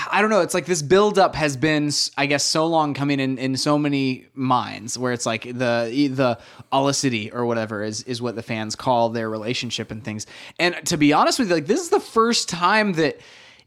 i 0.09 0.21
don't 0.21 0.29
know 0.29 0.41
it's 0.41 0.53
like 0.53 0.65
this 0.65 0.81
buildup 0.81 1.35
has 1.35 1.55
been 1.55 1.91
i 2.17 2.25
guess 2.25 2.43
so 2.43 2.65
long 2.65 2.93
coming 2.93 3.19
in 3.19 3.37
in 3.37 3.55
so 3.55 3.77
many 3.77 4.25
minds 4.33 4.97
where 4.97 5.11
it's 5.11 5.25
like 5.25 5.43
the 5.43 6.09
the 6.11 6.37
olicity 6.71 7.29
or 7.31 7.45
whatever 7.45 7.83
is 7.83 8.01
is 8.03 8.21
what 8.21 8.35
the 8.35 8.41
fans 8.41 8.75
call 8.75 9.09
their 9.09 9.29
relationship 9.29 9.91
and 9.91 10.03
things 10.03 10.25
and 10.57 10.75
to 10.85 10.97
be 10.97 11.13
honest 11.13 11.37
with 11.37 11.49
you 11.49 11.55
like 11.55 11.67
this 11.67 11.81
is 11.81 11.89
the 11.89 11.99
first 11.99 12.49
time 12.49 12.93
that 12.93 13.19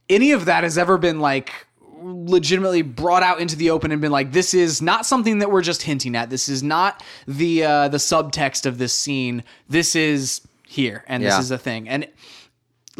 any 0.08 0.32
of 0.32 0.46
that 0.46 0.64
has 0.64 0.76
ever 0.76 0.98
been 0.98 1.20
like 1.20 1.66
legitimately 2.02 2.82
brought 2.82 3.22
out 3.22 3.40
into 3.40 3.56
the 3.56 3.70
open 3.70 3.92
and 3.92 4.00
been 4.00 4.12
like 4.12 4.32
this 4.32 4.54
is 4.54 4.80
not 4.80 5.04
something 5.06 5.38
that 5.38 5.50
we're 5.50 5.62
just 5.62 5.82
hinting 5.82 6.16
at. 6.16 6.30
This 6.30 6.48
is 6.48 6.62
not 6.62 7.02
the 7.26 7.64
uh 7.64 7.88
the 7.88 7.98
subtext 7.98 8.66
of 8.66 8.78
this 8.78 8.92
scene. 8.92 9.44
This 9.68 9.94
is 9.94 10.40
here 10.66 11.04
and 11.08 11.22
Yeah. 11.22 11.30
this 11.30 11.38
is 11.44 11.50
a 11.50 11.58
thing. 11.58 11.88
And 11.88 12.06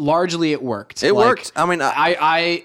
largely 0.01 0.51
it 0.51 0.61
worked 0.61 1.03
It 1.03 1.15
worked. 1.15 1.51
I 1.55 1.65
mean, 1.65 1.81
I- 1.81 1.93
I, 1.95 2.17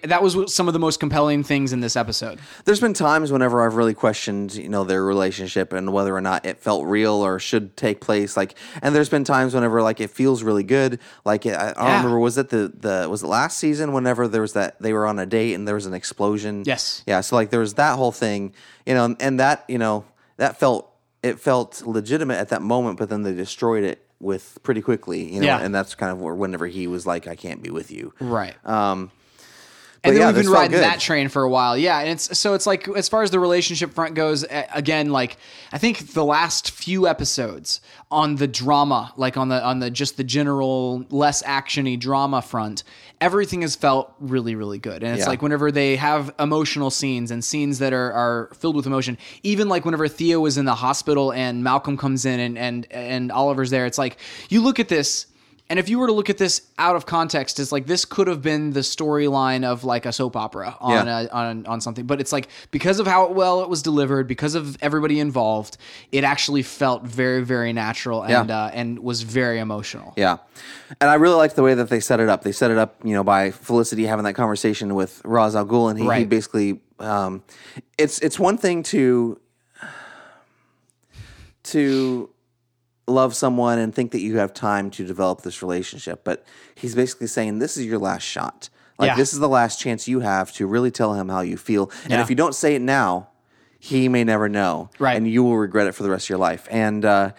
I 0.03 0.07
that 0.07 0.23
was 0.23 0.53
some 0.55 0.67
of 0.69 0.73
the 0.73 0.79
most 0.81 0.99
compelling 1.01 1.43
things 1.45 1.73
in 1.73 1.81
this 1.81 1.95
episode 1.97 2.39
There's 2.65 2.81
been 2.81 2.95
times 2.95 3.31
whenever 3.31 3.65
I've 3.65 3.75
really 3.77 3.95
questioned, 3.95 4.55
you 4.55 4.69
know, 4.69 4.85
their 4.85 5.05
relationship 5.05 5.73
and 5.73 5.93
whether 5.93 6.15
or 6.17 6.21
not 6.21 6.47
it 6.47 6.59
felt 6.59 6.87
real 6.87 7.15
or 7.15 7.39
should 7.39 7.77
take 7.77 8.01
place. 8.01 8.37
Like, 8.37 8.55
and 8.83 8.95
there's 8.95 9.09
been 9.09 9.25
times 9.25 9.55
whenever 9.55 9.83
like 9.83 10.01
it 10.01 10.11
feels 10.11 10.43
really 10.43 10.63
good. 10.65 10.99
Like, 11.25 11.45
I, 11.47 11.51
I 11.51 11.73
don't 11.75 11.85
Yeah. 11.85 11.97
remember 11.99 12.19
was 12.19 12.39
it 12.39 12.49
the 12.49 12.73
the 12.75 13.07
was 13.11 13.23
it 13.23 13.27
last 13.27 13.59
season? 13.59 13.93
Whenever 13.93 14.27
there 14.29 14.41
was 14.43 14.55
that 14.55 14.81
they 14.81 14.93
were 14.93 15.07
on 15.07 15.19
a 15.19 15.27
date 15.27 15.55
and 15.55 15.67
there 15.69 15.75
was 15.75 15.87
an 15.87 15.95
explosion. 15.95 16.63
Yes. 16.67 17.03
Yeah. 17.07 17.21
So 17.21 17.37
like 17.37 17.51
there 17.51 17.61
was 17.61 17.75
that 17.75 17.97
whole 17.97 18.13
thing, 18.13 18.55
you 18.87 18.95
know, 18.95 19.05
and, 19.05 19.17
and 19.21 19.39
that 19.41 19.65
you 19.69 19.79
know 19.79 20.05
that 20.39 20.59
felt 20.59 20.91
it 21.23 21.41
felt 21.41 21.83
legitimate 21.85 22.37
at 22.37 22.49
that 22.51 22.63
moment, 22.63 22.99
but 22.99 23.09
then 23.09 23.23
they 23.23 23.35
destroyed 23.35 23.83
it 23.85 24.06
with 24.21 24.59
pretty 24.63 24.81
quickly, 24.83 25.33
you 25.35 25.41
know, 25.41 25.47
Yeah. 25.47 25.59
and 25.61 25.75
that's 25.75 25.95
kind 25.95 26.11
of 26.13 26.19
where 26.21 26.35
whenever 26.35 26.67
he 26.67 26.87
was 26.87 27.07
like, 27.07 27.27
I 27.27 27.37
can't 27.37 27.63
be 27.63 27.71
with 27.71 27.91
you. 27.91 28.13
Right. 28.21 28.55
Um, 28.67 29.11
and 30.05 30.15
then 30.15 30.21
yeah, 30.21 30.27
we've 30.29 30.45
been 30.45 30.53
riding 30.53 30.71
good. 30.71 30.85
that 30.85 31.01
train 31.01 31.29
for 31.29 31.43
a 31.43 31.51
while. 31.51 31.77
Yeah, 31.77 31.99
and 31.99 32.09
it's 32.11 32.39
so 32.39 32.55
it's 32.55 32.65
like 32.67 32.87
as 32.89 33.09
far 33.09 33.25
as 33.25 33.33
the 33.33 33.41
relationship 33.41 33.93
front 33.93 34.15
goes, 34.15 34.45
again, 34.73 35.11
like 35.11 35.37
I 35.73 35.79
think 35.79 36.13
the 36.13 36.25
last 36.25 36.71
few 36.71 37.09
episodes 37.09 37.81
on 38.09 38.37
the 38.37 38.47
drama, 38.47 39.13
like 39.17 39.37
on 39.37 39.49
the 39.49 39.61
on 39.65 39.81
the 39.81 39.91
just 39.91 40.17
the 40.17 40.23
general 40.23 41.05
less 41.11 41.43
actiony 41.43 41.99
drama 41.99 42.41
front, 42.41 42.85
everything 43.21 43.63
has 43.63 43.75
felt 43.77 44.13
really 44.21 44.55
really 44.55 44.79
good. 44.79 45.03
And 45.03 45.15
it's 45.15 45.25
Yeah. 45.25 45.31
like 45.31 45.43
whenever 45.43 45.73
they 45.73 45.97
have 45.97 46.35
emotional 46.39 46.91
scenes 46.91 47.31
and 47.31 47.45
scenes 47.45 47.79
that 47.79 47.93
are 47.93 48.13
are 48.13 48.51
filled 48.55 48.77
with 48.77 48.87
emotion, 48.87 49.17
even 49.43 49.69
like 49.69 49.85
whenever 49.85 50.07
Thea 50.09 50.39
was 50.41 50.59
in 50.59 50.65
the 50.65 50.75
hospital 50.75 51.33
and 51.33 51.65
Malcolm 51.65 51.97
comes 51.97 52.25
in 52.27 52.41
and 52.41 52.59
and 52.59 52.87
and 52.91 53.33
Oliver's 53.33 53.71
there, 53.71 53.87
it's 53.87 53.99
like 53.99 54.19
you 54.49 54.61
look 54.63 54.79
at 54.79 54.89
this 54.89 55.27
and 55.69 55.79
if 55.81 55.89
you 55.89 55.99
were 55.99 56.07
to 56.07 56.13
look 56.13 56.31
at 56.31 56.39
this 56.39 56.63
out 56.79 56.95
of 56.95 57.07
context, 57.07 57.59
it's 57.59 57.73
like 57.73 57.87
this 57.87 58.05
could 58.05 58.29
have 58.29 58.41
been 58.41 58.73
the 58.73 58.81
storyline 58.81 59.65
of 59.65 59.83
like 59.83 60.07
a 60.07 60.13
soap 60.13 60.37
opera 60.37 60.77
on 60.81 61.07
Yeah. 61.07 61.21
a, 61.23 61.29
on 61.29 61.67
on 61.67 61.81
something. 61.81 62.07
But 62.07 62.21
it's 62.21 62.33
like 62.33 62.49
because 62.71 63.01
of 63.01 63.07
how 63.07 63.31
well 63.33 63.63
it 63.63 63.69
was 63.69 63.83
delivered, 63.83 64.29
because 64.29 64.55
of 64.55 64.77
everybody 64.81 65.19
involved, 65.19 65.77
it 66.13 66.23
actually 66.25 66.63
felt 66.63 67.03
very 67.05 67.43
very 67.45 67.73
natural 67.73 68.23
and 68.23 68.49
Yeah. 68.49 68.65
uh, 68.67 68.71
and 68.73 68.99
was 69.01 69.23
very 69.23 69.59
emotional. 69.59 70.13
Yeah. 70.17 70.39
And 71.01 71.11
I 71.11 71.15
really 71.15 71.35
liked 71.37 71.57
the 71.57 71.63
way 71.65 71.75
that 71.75 71.89
they 71.89 71.99
set 72.01 72.21
it 72.21 72.29
up. 72.29 72.43
They 72.43 72.53
set 72.53 72.71
it 72.71 72.79
up, 72.79 72.95
you 73.03 73.13
know, 73.15 73.25
by 73.25 73.51
Felicity 73.51 74.07
having 74.07 74.25
that 74.25 74.35
conversation 74.35 74.95
with 74.95 75.21
Ra's 75.25 75.57
al 75.57 75.67
Ghul, 75.67 75.91
and 75.91 75.99
he, 75.99 76.19
he 76.21 76.25
basically, 76.25 76.81
um, 77.01 77.43
it's 77.99 78.21
it's 78.21 78.39
one 78.39 78.57
thing 78.57 78.83
to 78.85 79.41
to 81.65 82.31
love 83.07 83.35
someone 83.35 83.79
and 83.79 83.95
think 83.95 84.11
that 84.13 84.21
you 84.21 84.39
have 84.39 84.53
time 84.53 84.91
to 84.91 85.05
develop 85.07 85.43
this 85.43 85.63
relationship, 85.63 86.23
but 86.25 86.45
he's 86.75 86.95
basically 86.95 87.27
saying 87.29 87.59
this 87.59 87.77
is 87.77 87.87
your 87.87 87.99
last 87.99 88.23
shot. 88.23 88.69
Like 88.99 89.09
Yeah. 89.09 89.17
this 89.17 89.33
is 89.33 89.39
the 89.39 89.49
last 89.49 89.79
chance 89.81 90.09
you 90.09 90.21
have 90.21 90.53
to 90.55 90.67
really 90.67 90.91
tell 90.91 91.15
him 91.15 91.29
how 91.29 91.41
you 91.41 91.57
feel. 91.57 91.91
And 92.05 92.13
Yeah. 92.13 92.23
if 92.23 92.31
you 92.31 92.37
don't 92.37 92.55
say 92.55 92.75
it 92.75 92.83
now, 92.83 93.29
he 93.79 94.09
may 94.09 94.25
never 94.25 94.49
know, 94.49 94.91
Right. 94.99 95.17
And 95.17 95.29
you 95.31 95.45
will 95.45 95.57
regret 95.57 95.87
it 95.87 95.93
for 95.95 96.03
the 96.03 96.11
rest 96.11 96.27
of 96.27 96.31
your 96.31 96.39
life. 96.39 96.67
And 96.71 97.05
uh, 97.05 97.31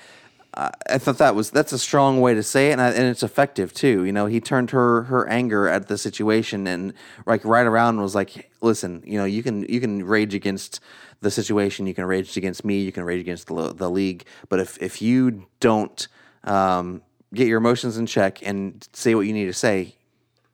I 0.53 0.97
thought 0.97 1.19
that 1.19 1.35
was 1.35 1.51
that's 1.51 1.71
a 1.71 1.77
strong 1.77 2.19
way 2.19 2.33
to 2.33 2.41
say 2.41 2.69
it, 2.69 2.71
and, 2.73 2.81
I, 2.81 2.87
and 2.89 3.03
it's 3.05 3.21
effective 3.21 3.73
too. 3.73 4.05
You 4.05 4.11
know, 4.11 4.25
he 4.25 4.39
turned 4.39 4.71
her 4.71 5.03
her 5.03 5.27
anger 5.27 5.67
at 5.67 5.87
the 5.87 5.99
situation 5.99 6.65
and 6.65 6.93
like 7.27 7.45
right 7.45 7.65
around 7.67 8.01
was 8.01 8.15
like, 8.15 8.49
"Listen, 8.61 9.03
you 9.05 9.19
know, 9.19 9.25
you 9.25 9.43
can 9.43 9.63
you 9.69 9.79
can 9.79 10.03
rage 10.03 10.33
against 10.33 10.79
the 11.21 11.31
situation, 11.31 11.87
you 11.87 11.93
can 11.93 12.05
rage 12.05 12.37
against 12.37 12.63
me, 12.63 12.79
you 12.79 12.91
can 12.91 13.03
rage 13.03 13.21
against 13.21 13.47
the 13.47 13.73
the 13.73 13.89
league, 13.89 14.25
but 14.49 14.59
if 14.59 14.81
if 14.81 15.01
you 15.01 15.47
don't 15.59 16.07
um, 16.43 17.01
get 17.33 17.47
your 17.47 17.57
emotions 17.57 17.97
in 17.97 18.05
check 18.05 18.45
and 18.45 18.87
say 18.93 19.15
what 19.15 19.21
you 19.21 19.33
need 19.33 19.45
to 19.45 19.53
say, 19.53 19.95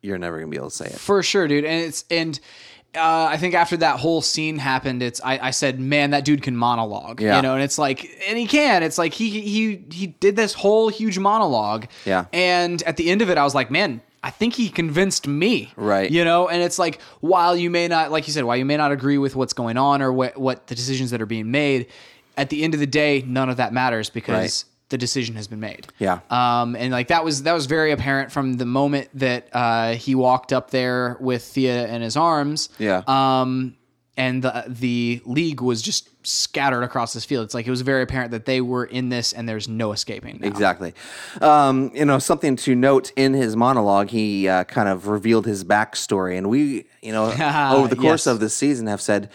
you're 0.00 0.18
never 0.18 0.38
gonna 0.38 0.50
be 0.50 0.56
able 0.56 0.70
to 0.70 0.76
say 0.76 0.86
it." 0.86 0.98
For 0.98 1.22
sure, 1.22 1.46
dude. 1.48 1.64
And 1.64 1.84
it's 1.84 2.04
and 2.10 2.38
uh, 2.96 3.26
I 3.30 3.36
think 3.36 3.54
after 3.54 3.76
that 3.78 3.98
whole 3.98 4.22
scene 4.22 4.58
happened, 4.58 5.02
it's 5.02 5.20
I, 5.22 5.38
I 5.38 5.50
said, 5.50 5.80
man, 5.80 6.10
that 6.10 6.24
dude 6.24 6.42
can 6.42 6.56
monologue. 6.56 7.20
Yeah. 7.20 7.36
You 7.36 7.42
know, 7.42 7.54
and 7.54 7.62
it's 7.62 7.78
like 7.78 8.08
and 8.28 8.38
he 8.38 8.46
can. 8.46 8.82
It's 8.82 8.98
like 8.98 9.12
he 9.12 9.40
he 9.40 9.84
he 9.90 10.06
did 10.06 10.36
this 10.36 10.54
whole 10.54 10.88
huge 10.88 11.18
monologue. 11.18 11.86
Yeah. 12.04 12.26
And 12.32 12.82
at 12.84 12.96
the 12.96 13.10
end 13.10 13.22
of 13.22 13.30
it, 13.30 13.38
I 13.38 13.44
was 13.44 13.54
like, 13.54 13.70
man, 13.70 14.00
I 14.24 14.30
think 14.30 14.54
he 14.54 14.70
convinced 14.70 15.28
me. 15.28 15.70
Right. 15.76 16.10
You 16.10 16.24
know, 16.24 16.48
and 16.48 16.62
it's 16.62 16.78
like 16.78 17.00
while 17.20 17.54
you 17.56 17.68
may 17.68 17.86
not 17.88 18.10
like 18.10 18.26
you 18.26 18.32
said, 18.32 18.44
while 18.44 18.56
you 18.56 18.64
may 18.64 18.76
not 18.78 18.90
agree 18.90 19.18
with 19.18 19.36
what's 19.36 19.52
going 19.52 19.76
on 19.76 20.00
or 20.02 20.12
what 20.12 20.36
what 20.38 20.66
the 20.66 20.74
decisions 20.74 21.10
that 21.10 21.20
are 21.20 21.26
being 21.26 21.50
made, 21.50 21.86
at 22.36 22.48
the 22.50 22.64
end 22.64 22.72
of 22.74 22.80
the 22.80 22.86
day, 22.86 23.22
none 23.26 23.50
of 23.50 23.58
that 23.58 23.72
matters 23.72 24.08
because 24.10 24.34
Right. 24.34 24.64
the 24.88 24.98
decision 24.98 25.34
has 25.36 25.46
been 25.46 25.60
made. 25.60 25.86
Yeah. 25.98 26.20
Um, 26.30 26.74
and 26.74 26.90
like 26.90 27.08
that 27.08 27.22
was 27.24 27.42
that 27.42 27.52
was 27.52 27.66
very 27.66 27.92
apparent 27.92 28.32
from 28.32 28.54
the 28.54 28.64
moment 28.66 29.08
that 29.14 29.48
uh, 29.52 29.92
he 29.94 30.14
walked 30.14 30.52
up 30.54 30.70
there 30.70 31.16
with 31.20 31.42
Thea 31.44 31.86
in 31.88 32.00
his 32.02 32.16
arms. 32.16 32.70
Yeah. 32.78 33.02
Um, 33.06 33.76
and 34.16 34.42
the 34.42 34.64
the 34.68 35.20
league 35.24 35.60
was 35.60 35.82
just 35.82 36.08
scattered 36.26 36.82
across 36.82 37.12
this 37.12 37.24
field. 37.24 37.44
It's 37.44 37.54
like 37.54 37.66
it 37.66 37.70
was 37.70 37.80
very 37.82 38.02
apparent 38.02 38.30
that 38.30 38.46
they 38.46 38.60
were 38.60 38.84
in 38.84 39.08
this, 39.08 39.32
and 39.32 39.48
there's 39.48 39.68
no 39.68 39.92
escaping. 39.92 40.38
now. 40.40 40.46
Exactly. 40.48 40.94
Um, 41.40 41.90
you 41.94 42.04
know, 42.04 42.18
something 42.18 42.56
to 42.56 42.74
note 42.74 43.12
in 43.16 43.34
his 43.34 43.56
monologue, 43.56 44.08
he 44.10 44.48
uh, 44.48 44.64
kind 44.64 44.88
of 44.88 45.08
revealed 45.08 45.46
his 45.46 45.64
backstory. 45.64 46.38
And 46.38 46.48
we, 46.48 46.86
you 47.02 47.12
know, 47.12 47.24
over 47.74 47.88
the 47.88 47.96
course 47.96 48.26
Yes. 48.26 48.32
of 48.32 48.40
this 48.40 48.54
season 48.54 48.86
have 48.86 49.00
said, 49.00 49.30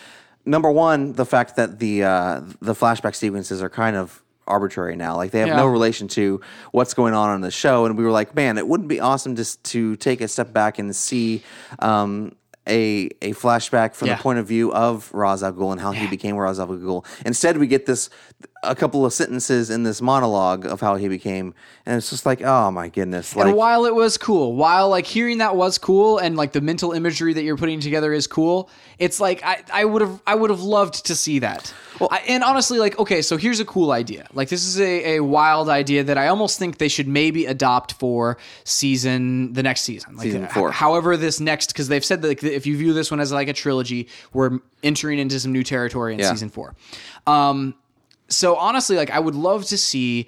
number 0.46 0.72
one, 0.72 1.14
the 1.14 1.26
fact 1.26 1.58
that 1.58 1.80
the, 1.80 2.04
uh, 2.06 2.42
the 2.62 2.74
flashback 2.74 3.16
sequences 3.16 3.62
are 3.62 3.70
kind 3.70 3.96
of 3.96 4.24
arbitrary 4.48 4.96
now. 4.96 5.16
Like 5.16 5.30
they 5.30 5.42
have 5.42 5.56
no 5.56 5.68
relation 5.68 6.08
to 6.10 6.42
what's 6.72 6.96
going 6.96 7.14
on 7.14 7.30
on 7.30 7.42
the 7.42 7.52
show. 7.52 7.86
And 7.86 7.96
we 7.98 8.04
were 8.04 8.10
like, 8.12 8.34
man, 8.34 8.58
it 8.58 8.68
wouldn't 8.68 8.90
be 8.90 9.00
awesome 9.00 9.36
just 9.36 9.64
to 9.66 9.96
take 9.98 10.22
a 10.22 10.28
step 10.28 10.52
back 10.54 10.80
and 10.80 10.96
see, 10.96 11.44
um, 11.80 12.34
a, 12.70 13.10
a 13.22 13.34
flashback 13.34 13.96
from 13.96 14.08
Yeah. 14.08 14.16
the 14.16 14.22
point 14.24 14.40
of 14.40 14.48
view 14.48 14.72
of 14.74 15.12
Ra's 15.14 15.44
al 15.44 15.52
Ghul 15.54 15.72
and 15.72 15.82
how 15.82 15.92
he 15.92 16.08
became 16.08 16.36
Ra's 16.38 16.60
al 16.60 16.68
Ghul. 16.68 17.06
Instead, 17.26 17.58
we 17.58 17.68
get 17.68 17.86
this 17.86 18.10
a 18.64 18.76
couple 18.76 19.06
of 19.06 19.14
sentences 19.14 19.70
in 19.70 19.84
this 19.84 20.02
monologue 20.02 20.66
of 20.66 20.82
how 20.82 20.96
he 20.96 21.08
became, 21.08 21.54
and 21.86 21.96
it's 21.98 22.10
just 22.10 22.26
like, 22.26 22.42
oh 22.42 22.70
my 22.72 22.90
goodness! 22.90 23.34
Like, 23.36 23.48
and 23.48 23.56
while 23.56 23.86
it 23.86 23.96
was 23.96 24.18
cool, 24.18 24.54
while 24.56 24.90
like 24.90 25.06
hearing 25.06 25.38
that 25.40 25.56
was 25.56 25.78
cool, 25.78 26.18
and 26.18 26.36
like 26.36 26.52
the 26.52 26.62
mental 26.62 26.92
imagery 26.92 27.34
that 27.34 27.44
you're 27.44 27.58
putting 27.58 27.80
together 27.80 28.12
is 28.14 28.28
cool, 28.28 28.70
it's 28.98 29.20
like 29.20 29.42
I 29.44 29.64
I 29.74 29.86
would 29.86 30.02
have 30.02 30.22
I 30.28 30.36
would 30.36 30.50
have 30.50 30.62
loved 30.62 31.06
to 31.08 31.16
see 31.16 31.40
that. 31.40 31.74
I, 32.12 32.20
and 32.30 32.44
honestly, 32.44 32.80
like 32.80 32.98
okay, 33.00 33.22
so 33.22 33.36
here's 33.38 33.60
a 33.62 33.66
cool 33.66 33.92
idea. 33.92 34.28
Like 34.34 34.50
this 34.50 34.66
is 34.66 34.80
a, 34.80 35.16
a 35.18 35.20
wild 35.22 35.68
idea 35.70 36.04
that 36.04 36.18
I 36.18 36.28
almost 36.28 36.60
think 36.60 36.78
they 36.78 36.88
should 36.90 37.08
maybe 37.08 37.46
adopt 37.46 37.94
for 37.94 38.38
season 38.64 39.54
the 39.54 39.64
next 39.64 39.82
season, 39.82 40.16
like 40.16 40.24
Season 40.26 40.48
four. 40.48 40.72
however 40.72 41.18
this 41.18 41.40
next 41.40 41.68
because 41.68 41.88
they've 41.88 42.06
said 42.06 42.22
that 42.22 42.28
like, 42.28 42.40
if 42.60 42.68
you 42.68 42.78
view 42.78 42.94
this 42.94 43.10
one 43.10 43.20
as 43.20 43.32
like 43.32 43.48
a 43.48 43.54
trilogy, 43.54 44.08
we're 44.34 44.60
entering 44.84 45.18
into 45.20 45.40
some 45.40 45.52
new 45.52 45.64
territory 45.64 46.14
in 46.14 46.20
Yeah. 46.20 46.30
season 46.30 46.50
four. 46.50 46.76
Um, 47.26 47.74
so 48.28 48.56
honestly, 48.56 48.96
like 48.96 49.10
I 49.10 49.20
would 49.20 49.36
love 49.36 49.66
to 49.66 49.78
see 49.78 50.28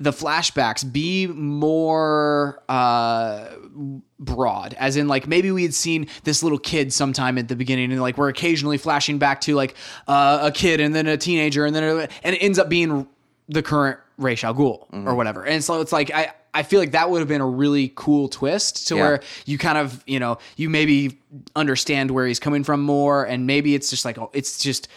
the 0.00 0.10
flashbacks 0.10 0.90
be 0.90 1.26
more 1.28 2.60
uh 2.68 3.48
broad 4.18 4.74
as 4.78 4.96
in 4.96 5.06
like 5.06 5.28
maybe 5.28 5.52
we 5.52 5.62
had 5.62 5.74
seen 5.74 6.08
this 6.24 6.42
little 6.42 6.58
kid 6.58 6.92
sometime 6.92 7.38
at 7.38 7.46
the 7.46 7.54
beginning 7.54 7.92
and 7.92 8.00
like 8.00 8.18
we're 8.18 8.28
occasionally 8.28 8.78
flashing 8.78 9.18
back 9.18 9.40
to 9.42 9.54
like 9.54 9.74
uh, 10.08 10.40
a 10.42 10.50
kid 10.50 10.80
and 10.80 10.92
then 10.94 11.06
a 11.06 11.16
teenager 11.16 11.64
and 11.66 11.76
then 11.76 11.84
a, 11.84 12.08
and 12.24 12.34
it 12.34 12.38
ends 12.38 12.58
up 12.58 12.68
being 12.68 13.06
the 13.48 13.62
current 13.62 13.98
Ra's 14.18 14.42
al 14.42 14.54
Ghul 14.54 14.86
or 15.06 15.14
whatever 15.14 15.44
and 15.44 15.62
so 15.62 15.80
it's 15.80 15.92
like 15.92 16.10
I 16.12 16.32
I 16.54 16.62
feel 16.62 16.80
like 16.80 16.92
that 16.92 17.10
would 17.10 17.20
have 17.20 17.28
been 17.28 17.40
a 17.40 17.46
really 17.46 17.92
cool 17.94 18.28
twist 18.28 18.88
to 18.88 18.96
Yeah. 18.96 19.02
where 19.02 19.20
you 19.46 19.58
kind 19.58 19.78
of 19.78 20.02
you 20.06 20.18
know 20.20 20.38
you 20.56 20.68
maybe 20.70 21.18
understand 21.56 22.10
where 22.10 22.26
he's 22.26 22.38
coming 22.40 22.62
from 22.64 22.82
more 22.82 23.24
and 23.24 23.46
maybe 23.46 23.74
it's 23.74 23.88
just 23.90 24.04
like 24.04 24.18
oh, 24.18 24.30
it's 24.32 24.58
just 24.58 24.88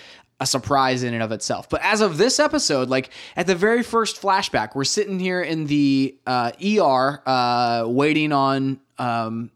a 0.42 0.46
surprise 0.46 1.02
in 1.04 1.14
and 1.14 1.24
of 1.24 1.32
itself. 1.32 1.70
But 1.70 1.80
as 1.82 2.02
of 2.02 2.18
this 2.18 2.42
episode, 2.42 2.90
like 2.90 3.10
at 3.38 3.48
the 3.48 3.56
very 3.56 3.84
first 3.84 4.22
flashback, 4.22 4.76
we're 4.76 4.84
sitting 4.84 5.18
here 5.18 5.42
in 5.42 5.66
the 5.68 6.14
uh, 6.28 6.52
ER 6.62 7.22
uh, 7.26 7.86
waiting 7.88 8.34
on 8.34 8.82
um, 8.98 9.50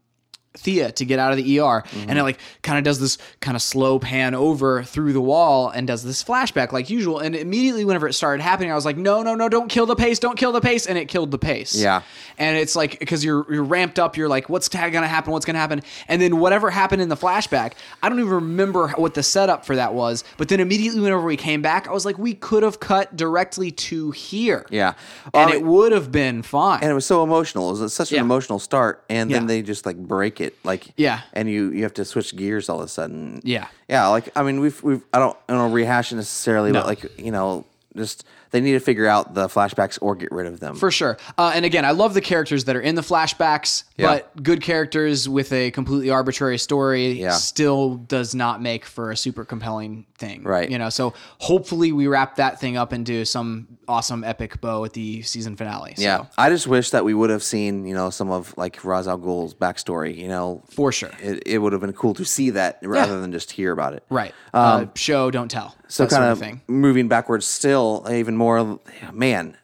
Thea 0.54 0.90
to 0.92 1.04
get 1.04 1.18
out 1.20 1.30
of 1.30 1.36
the 1.36 1.60
ER, 1.60 1.84
and 2.08 2.18
it 2.18 2.22
like 2.24 2.38
kind 2.62 2.76
of 2.76 2.82
does 2.84 2.98
this 2.98 3.18
kind 3.40 3.56
of 3.56 3.62
slow 3.62 3.98
pan 4.00 4.34
over 4.34 4.82
through 4.82 5.12
the 5.12 5.20
wall 5.20 5.68
and 5.68 5.86
does 5.86 6.02
this 6.02 6.24
flashback 6.24 6.72
like 6.72 6.90
usual. 6.90 7.20
And 7.20 7.36
immediately, 7.36 7.84
whenever 7.84 8.08
it 8.08 8.14
started 8.14 8.42
happening, 8.42 8.72
I 8.72 8.74
was 8.74 8.84
like, 8.84 8.96
no, 8.96 9.22
no, 9.22 9.36
no, 9.36 9.48
don't 9.48 9.68
kill 9.68 9.86
the 9.86 9.94
pace, 9.94 10.18
don't 10.18 10.36
kill 10.36 10.50
the 10.50 10.60
pace, 10.60 10.86
and 10.86 10.98
it 10.98 11.06
killed 11.06 11.30
the 11.30 11.38
pace. 11.38 11.76
Yeah. 11.80 12.02
And 12.36 12.56
it's 12.56 12.74
like 12.74 12.98
because 12.98 13.24
you're 13.24 13.46
you're 13.52 13.62
ramped 13.62 13.98
up, 14.00 14.16
you're 14.16 14.28
like, 14.28 14.48
what's 14.48 14.68
gonna 14.68 15.06
happen? 15.06 15.32
What's 15.32 15.46
gonna 15.46 15.58
happen? 15.58 15.82
And 16.08 16.20
then 16.20 16.38
whatever 16.38 16.70
happened 16.70 17.00
in 17.00 17.08
the 17.08 17.16
flashback, 17.16 17.74
I 18.02 18.08
don't 18.08 18.18
even 18.18 18.30
remember 18.32 18.88
what 18.96 19.14
the 19.14 19.22
setup 19.22 19.64
for 19.64 19.76
that 19.76 19.94
was. 19.94 20.24
But 20.36 20.48
then 20.48 20.58
immediately, 20.58 21.00
whenever 21.00 21.22
we 21.22 21.36
came 21.36 21.62
back, 21.62 21.86
I 21.86 21.92
was 21.92 22.04
like, 22.04 22.18
we 22.18 22.34
could 22.34 22.64
have 22.64 22.80
cut 22.80 23.16
directly 23.16 23.70
to 23.70 24.10
here. 24.10 24.66
yeah, 24.70 24.94
And 25.32 25.50
Um, 25.50 25.52
it 25.56 25.62
would 25.62 25.92
have 25.92 26.10
been 26.10 26.42
fine. 26.42 26.80
and 26.82 26.90
it 26.90 26.94
was 26.94 27.06
so 27.06 27.22
emotional. 27.22 27.68
It 27.76 27.80
was 27.80 27.92
such 27.94 28.10
an 28.10 28.16
Yeah. 28.16 28.22
emotional 28.22 28.58
start, 28.58 29.04
and 29.08 29.30
then 29.30 29.42
Yeah. 29.42 29.46
they 29.48 29.62
just 29.62 29.86
like 29.86 29.96
break 29.96 30.39
it, 30.40 30.56
like 30.64 30.88
Yeah. 30.96 31.20
and 31.32 31.48
you 31.48 31.70
you 31.70 31.82
have 31.82 31.94
to 31.94 32.04
switch 32.04 32.34
gears 32.36 32.68
all 32.68 32.78
of 32.80 32.84
a 32.84 32.88
sudden. 32.88 33.40
Yeah. 33.44 33.66
yeah. 33.88 34.08
Like 34.08 34.30
I 34.36 34.42
mean, 34.42 34.60
we've 34.60 34.82
we've 34.82 35.02
I 35.12 35.18
don't 35.18 35.36
I 35.48 35.52
don't 35.54 35.72
rehash 35.72 36.12
it 36.12 36.16
necessarily, 36.16 36.72
No. 36.72 36.80
but 36.80 36.86
like 36.86 37.18
you 37.18 37.30
know, 37.30 37.64
just 37.96 38.24
they 38.50 38.60
need 38.60 38.72
to 38.72 38.80
figure 38.80 39.06
out 39.06 39.34
the 39.34 39.46
flashbacks 39.48 39.98
or 40.02 40.14
get 40.16 40.30
rid 40.32 40.46
of 40.46 40.60
them. 40.60 40.74
For 40.76 40.90
sure. 40.90 41.16
Uh, 41.38 41.52
and 41.54 41.64
again, 41.64 41.84
I 41.84 41.92
love 41.92 42.14
the 42.14 42.20
characters 42.20 42.64
that 42.64 42.76
are 42.76 42.80
in 42.80 42.94
the 42.94 43.02
flashbacks, 43.02 43.84
Yeah. 43.96 44.06
but 44.06 44.42
good 44.42 44.60
characters 44.62 45.28
with 45.28 45.52
a 45.52 45.70
completely 45.70 46.10
arbitrary 46.10 46.58
story 46.58 47.12
Yeah. 47.20 47.30
still 47.32 47.94
does 47.96 48.34
not 48.34 48.60
make 48.62 48.84
for 48.84 49.10
a 49.10 49.16
super 49.16 49.44
compelling 49.44 50.06
thing. 50.18 50.42
Right. 50.42 50.70
You 50.70 50.78
know, 50.78 50.88
so 50.90 51.14
hopefully 51.38 51.92
we 51.92 52.06
wrap 52.06 52.36
that 52.36 52.60
thing 52.60 52.76
up 52.76 52.92
into 52.92 53.24
some 53.24 53.66
awesome 53.88 54.22
epic 54.22 54.60
bow 54.60 54.84
at 54.84 54.92
the 54.92 55.22
season 55.22 55.56
finale. 55.56 55.94
So, 55.96 56.02
yeah, 56.02 56.24
I 56.38 56.48
just 56.50 56.66
wish 56.66 56.90
that 56.90 57.04
we 57.04 57.14
would 57.14 57.30
have 57.30 57.42
seen 57.42 57.86
you 57.86 57.94
know 57.94 58.10
some 58.10 58.30
of 58.30 58.54
like 58.56 58.84
Ra's 58.84 59.08
al 59.08 59.16
Ghul's 59.18 59.54
backstory. 59.54 60.16
You 60.16 60.28
know, 60.28 60.62
For 60.70 60.92
sure. 60.92 61.10
it, 61.20 61.42
it 61.46 61.58
would 61.58 61.72
have 61.72 61.80
been 61.80 61.92
cool 61.92 62.14
to 62.14 62.24
see 62.24 62.50
that 62.50 62.78
rather 62.82 63.20
than 63.20 63.32
just 63.32 63.50
hear 63.52 63.72
about 63.72 63.94
it. 63.94 64.04
Right. 64.10 64.34
uh, 64.54 64.86
show, 64.94 65.30
don't 65.30 65.50
tell. 65.50 65.66
Um, 65.66 65.72
So 65.88 66.04
that 66.04 66.10
sort 66.10 66.20
kind 66.20 66.24
of 66.32 66.38
of 66.38 66.38
thing. 66.38 66.60
moving 66.68 67.08
backwards 67.08 67.46
still 67.46 68.06
even 68.10 68.36
more. 68.40 68.80
Man, 69.12 69.56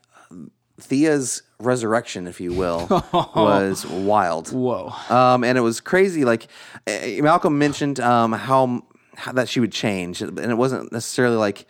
Thea's 0.80 1.42
resurrection, 1.58 2.26
if 2.26 2.40
you 2.40 2.52
will, 2.52 2.86
was 3.34 3.84
wild. 3.86 4.52
Whoa. 4.52 4.92
Um, 5.08 5.42
and 5.42 5.56
it 5.56 5.62
was 5.62 5.80
crazy. 5.80 6.24
Like 6.24 6.46
eh, 6.86 7.20
Malcolm 7.22 7.58
mentioned, 7.58 7.98
um, 8.00 8.32
how, 8.32 8.82
how 9.16 9.32
that 9.32 9.48
she 9.48 9.58
would 9.60 9.72
change, 9.72 10.22
and 10.22 10.38
it 10.38 10.56
wasn't 10.56 10.92
necessarily 10.92 11.36
like 11.36 11.66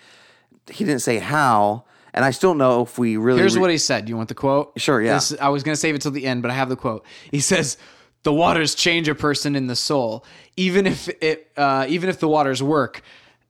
he 0.70 0.84
didn't 0.84 1.02
say 1.02 1.18
how. 1.18 1.84
And 2.12 2.24
I 2.24 2.30
still 2.30 2.50
don't 2.50 2.58
know 2.58 2.82
if 2.82 2.98
we 2.98 3.16
really. 3.16 3.38
Here's 3.40 3.56
re- 3.56 3.60
what 3.60 3.70
he 3.70 3.78
said. 3.78 4.08
You 4.08 4.16
want 4.16 4.28
the 4.30 4.34
quote? 4.34 4.72
Sure, 4.76 5.00
yeah. 5.02 5.14
This- 5.14 5.36
I 5.40 5.48
was 5.50 5.62
going 5.62 5.74
to 5.74 5.80
save 5.80 5.94
it 5.94 6.00
till 6.00 6.10
the 6.12 6.26
end, 6.26 6.42
but 6.42 6.50
I 6.50 6.54
have 6.54 6.68
the 6.70 6.76
quote. 6.76 7.04
He 7.30 7.40
says, 7.40 7.76
"The 8.22 8.32
waters 8.32 8.74
change 8.74 9.06
a 9.06 9.14
person 9.14 9.54
in 9.54 9.66
the 9.66 9.76
soul, 9.76 10.24
even 10.56 10.86
if 10.86 11.08
it, 11.20 11.52
uh, 11.56 11.84
even 11.88 12.08
if 12.08 12.18
the 12.18 12.28
waters 12.28 12.62
work. 12.62 13.02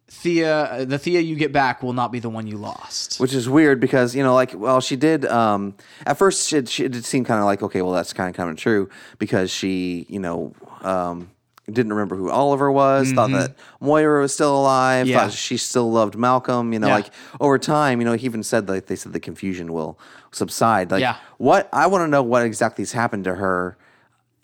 Thea, 0.08 0.84
the 0.86 0.98
Thea 0.98 1.20
you 1.20 1.34
get 1.36 1.52
back 1.52 1.82
will 1.82 1.92
not 1.92 2.12
be 2.12 2.20
the 2.20 2.28
one 2.30 2.46
you 2.46 2.56
lost." 2.56 3.18
which 3.18 3.34
is 3.34 3.48
weird 3.48 3.80
because 3.80 4.14
you 4.14 4.22
know 4.22 4.34
like 4.34 4.52
well 4.54 4.80
she 4.80 4.96
did 4.96 5.24
um 5.26 5.74
at 6.06 6.16
first 6.16 6.48
she, 6.48 6.64
she 6.66 6.84
it 6.84 6.92
did 6.92 7.04
seem 7.04 7.24
kind 7.24 7.40
of 7.40 7.46
like 7.46 7.62
okay 7.62 7.82
well 7.82 7.92
that's 7.92 8.12
kind 8.12 8.28
of 8.30 8.36
kind 8.36 8.48
of 8.50 8.56
true 8.56 8.88
because 9.18 9.50
she 9.50 10.06
you 10.08 10.18
know 10.20 10.52
um 10.82 11.30
didn't 11.70 11.92
remember 11.92 12.14
who 12.16 12.30
Oliver 12.30 12.70
was 12.70 13.10
thought 13.12 13.30
that 13.32 13.56
Moira 13.80 14.20
was 14.22 14.32
still 14.32 14.56
alive 14.56 15.06
Mm-hmm. 15.06 15.10
Yeah. 15.12 15.24
thought 15.24 15.32
she 15.32 15.56
still 15.56 15.90
loved 15.90 16.14
Malcolm 16.14 16.72
you 16.72 16.78
know 16.78 16.86
Yeah. 16.86 16.94
like 16.94 17.10
over 17.40 17.58
time 17.58 18.00
you 18.00 18.04
know 18.04 18.12
he 18.14 18.24
even 18.26 18.44
said 18.44 18.68
like 18.68 18.86
they 18.86 18.94
said 18.96 19.12
the 19.12 19.18
confusion 19.20 19.72
will 19.72 19.98
subside 20.30 20.92
like 20.92 21.00
Yeah. 21.00 21.16
what 21.38 21.68
I 21.72 21.88
want 21.88 22.02
to 22.02 22.08
know 22.08 22.22
what 22.22 22.44
exactly 22.44 22.82
has 22.82 22.92
happened 22.92 23.24
to 23.24 23.34
her 23.34 23.76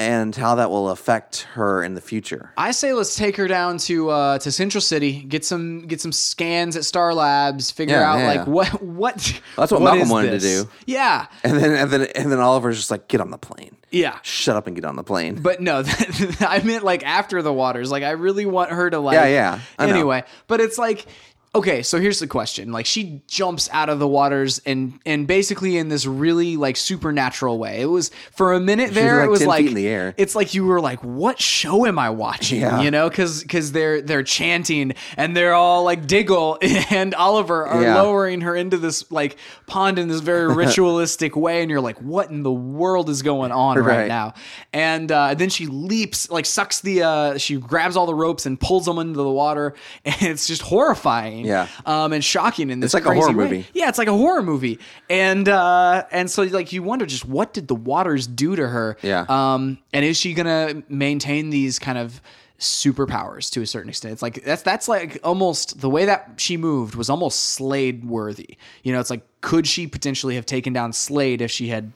and 0.02 0.34
how 0.36 0.54
that 0.56 0.70
will 0.70 0.90
affect 0.90 1.42
her 1.54 1.82
in 1.82 1.94
the 1.94 2.00
future 2.00 2.52
I 2.56 2.72
say 2.72 2.92
let's 2.92 3.14
take 3.16 3.36
her 3.36 3.48
down 3.48 3.78
to 3.78 4.10
uh, 4.10 4.38
to 4.38 4.52
Central 4.52 4.80
City, 4.80 5.22
get 5.22 5.44
some 5.44 5.86
get 5.86 6.00
some 6.00 6.12
scans 6.12 6.76
at 6.76 6.84
Star 6.84 7.14
Labs, 7.14 7.70
figure 7.70 7.96
Yeah, 7.96 8.12
out 8.12 8.18
yeah. 8.18 8.26
like 8.26 8.46
what 8.46 8.82
what. 8.82 9.40
That's 9.56 9.72
what 9.72 9.80
what 9.80 9.94
Malcolm 9.94 10.08
wanted 10.08 10.30
to 10.32 10.38
do. 10.38 10.68
Yeah, 10.86 11.26
and 11.44 11.56
then 11.58 11.72
and 11.72 11.90
then 11.90 12.02
and 12.14 12.30
then 12.30 12.38
Oliver's 12.40 12.76
just 12.76 12.90
like 12.90 13.08
get 13.08 13.20
on 13.20 13.30
the 13.30 13.38
plane 13.38 13.76
yeah. 13.92 14.18
shut 14.22 14.56
up 14.56 14.66
and 14.66 14.74
get 14.74 14.84
on 14.84 14.96
the 14.96 15.04
plane 15.04 15.40
But 15.40 15.60
no, 15.60 15.82
I 16.40 16.60
meant 16.64 16.82
like 16.84 17.04
after 17.04 17.42
the 17.42 17.52
waters. 17.52 17.90
Like 17.90 18.02
I 18.02 18.10
really 18.12 18.46
want 18.46 18.70
her 18.70 18.90
to 18.90 18.98
like. 18.98 19.14
Yeah, 19.14 19.26
yeah, 19.26 19.60
I 19.78 19.86
know. 19.86 19.94
Anyway, 19.94 20.24
but 20.46 20.60
it's 20.60 20.78
like. 20.78 21.06
Okay, 21.54 21.82
so 21.82 22.00
here's 22.00 22.18
the 22.18 22.26
question. 22.26 22.72
Like 22.72 22.86
she 22.86 23.20
jumps 23.28 23.68
out 23.72 23.90
of 23.90 23.98
the 23.98 24.08
waters 24.08 24.62
and 24.64 24.98
and 25.04 25.26
basically 25.26 25.76
in 25.76 25.88
this 25.90 26.06
really 26.06 26.56
like 26.56 26.78
supernatural 26.78 27.58
way. 27.58 27.82
It 27.82 27.86
was 27.90 28.10
for 28.34 28.54
a 28.54 28.60
minute 28.60 28.94
there 28.94 29.18
like 29.18 29.26
it 29.26 29.30
was 29.30 29.40
10 29.40 29.48
like 29.48 29.66
in 29.66 29.74
the 29.74 29.86
air. 29.86 30.14
it's 30.16 30.34
like 30.34 30.54
you 30.54 30.64
were 30.64 30.80
like 30.80 31.00
what 31.04 31.38
show 31.38 31.84
am 31.84 31.98
I 31.98 32.08
watching? 32.08 32.62
Yeah. 32.62 32.80
You 32.80 32.90
know, 32.90 33.10
cuz 33.10 33.44
cuz 33.44 33.72
they're 33.72 34.00
they're 34.00 34.22
chanting 34.22 34.94
and 35.18 35.36
they're 35.36 35.52
all 35.52 35.84
like 35.84 36.06
Diggle 36.06 36.56
and 36.90 37.14
Oliver 37.14 37.66
are 37.66 37.82
Yeah. 37.82 38.00
lowering 38.00 38.40
her 38.40 38.56
into 38.56 38.78
this 38.78 39.04
like 39.12 39.36
pond 39.66 39.98
in 39.98 40.08
this 40.08 40.20
very 40.20 40.54
ritualistic 40.62 41.36
way 41.36 41.60
and 41.60 41.70
you're 41.70 41.82
like 41.82 41.98
what 41.98 42.30
in 42.30 42.44
the 42.44 42.50
world 42.52 43.10
is 43.10 43.20
going 43.20 43.52
on 43.52 43.76
right, 43.78 43.98
Right. 43.98 44.08
now? 44.08 44.32
And 44.72 45.12
uh, 45.12 45.34
then 45.34 45.50
she 45.50 45.66
leaps, 45.66 46.30
like 46.30 46.46
sucks 46.46 46.80
the, 46.80 47.02
uh, 47.02 47.36
she 47.36 47.56
grabs 47.58 47.94
all 47.94 48.06
the 48.06 48.14
ropes 48.14 48.46
and 48.46 48.58
pulls 48.58 48.86
them 48.86 48.98
into 48.98 49.18
the 49.18 49.28
water, 49.28 49.74
and 50.06 50.16
it's 50.22 50.46
just 50.46 50.62
horrifying, 50.62 51.41
Yeah. 51.46 51.68
um, 51.86 52.12
and 52.12 52.24
shocking 52.24 52.70
in 52.70 52.80
this. 52.80 52.94
It's 52.94 52.94
like 52.94 53.04
a 53.04 53.14
horror 53.14 53.28
way. 53.36 53.44
movie. 53.44 53.66
Yeah, 53.74 53.88
it's 53.88 53.98
like 53.98 54.08
a 54.08 54.16
horror 54.16 54.42
movie, 54.42 54.78
and 55.08 55.48
uh, 55.48 56.04
and 56.10 56.30
so 56.30 56.42
like 56.42 56.72
you 56.72 56.82
wonder 56.82 57.06
just 57.06 57.24
what 57.24 57.52
did 57.52 57.68
the 57.68 57.74
waters 57.74 58.26
do 58.26 58.56
to 58.56 58.68
her? 58.68 58.96
Yeah. 59.02 59.26
Um, 59.28 59.78
and 59.92 60.04
is 60.04 60.16
she 60.16 60.34
gonna 60.34 60.82
maintain 60.88 61.50
these 61.50 61.78
kind 61.78 61.98
of 61.98 62.20
superpowers 62.62 63.50
to 63.50 63.60
a 63.60 63.66
certain 63.66 63.88
extent. 63.90 64.12
It's 64.12 64.22
like 64.22 64.44
that's 64.44 64.62
that's 64.62 64.88
like 64.88 65.18
almost 65.24 65.80
the 65.80 65.90
way 65.90 66.04
that 66.04 66.34
she 66.36 66.56
moved 66.56 66.94
was 66.94 67.10
almost 67.10 67.40
Slade 67.40 68.04
worthy. 68.04 68.56
You 68.84 68.92
know, 68.92 69.00
it's 69.00 69.10
like 69.10 69.22
could 69.40 69.66
she 69.66 69.86
potentially 69.86 70.36
have 70.36 70.46
taken 70.46 70.72
down 70.72 70.92
Slade 70.92 71.42
if 71.42 71.50
she 71.50 71.68
had, 71.68 71.92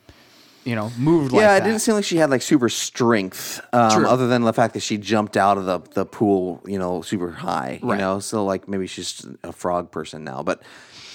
you 0.66 0.74
know, 0.74 0.90
moved 0.98 1.32
like 1.32 1.40
yeah, 1.40 1.54
that? 1.58 1.62
it 1.62 1.64
didn't 1.66 1.80
seem 1.80 1.94
like 1.94 2.04
she 2.04 2.16
had 2.16 2.28
like 2.28 2.42
super 2.42 2.68
strength, 2.68 3.60
um, 3.72 3.90
True. 3.90 4.06
other 4.08 4.26
than 4.26 4.42
the 4.42 4.52
fact 4.52 4.74
that 4.74 4.80
she 4.80 4.98
jumped 4.98 5.36
out 5.36 5.56
of 5.58 5.64
the, 5.64 5.78
the 5.94 6.04
pool, 6.04 6.60
you 6.66 6.78
know, 6.78 7.02
super 7.02 7.30
high. 7.30 7.78
You 7.82 7.90
Right. 7.90 7.98
know, 7.98 8.18
so 8.20 8.44
like 8.44 8.66
maybe 8.68 8.86
she's 8.86 9.24
a 9.44 9.52
frog 9.52 9.90
person 9.90 10.24
now, 10.24 10.42
but 10.42 10.62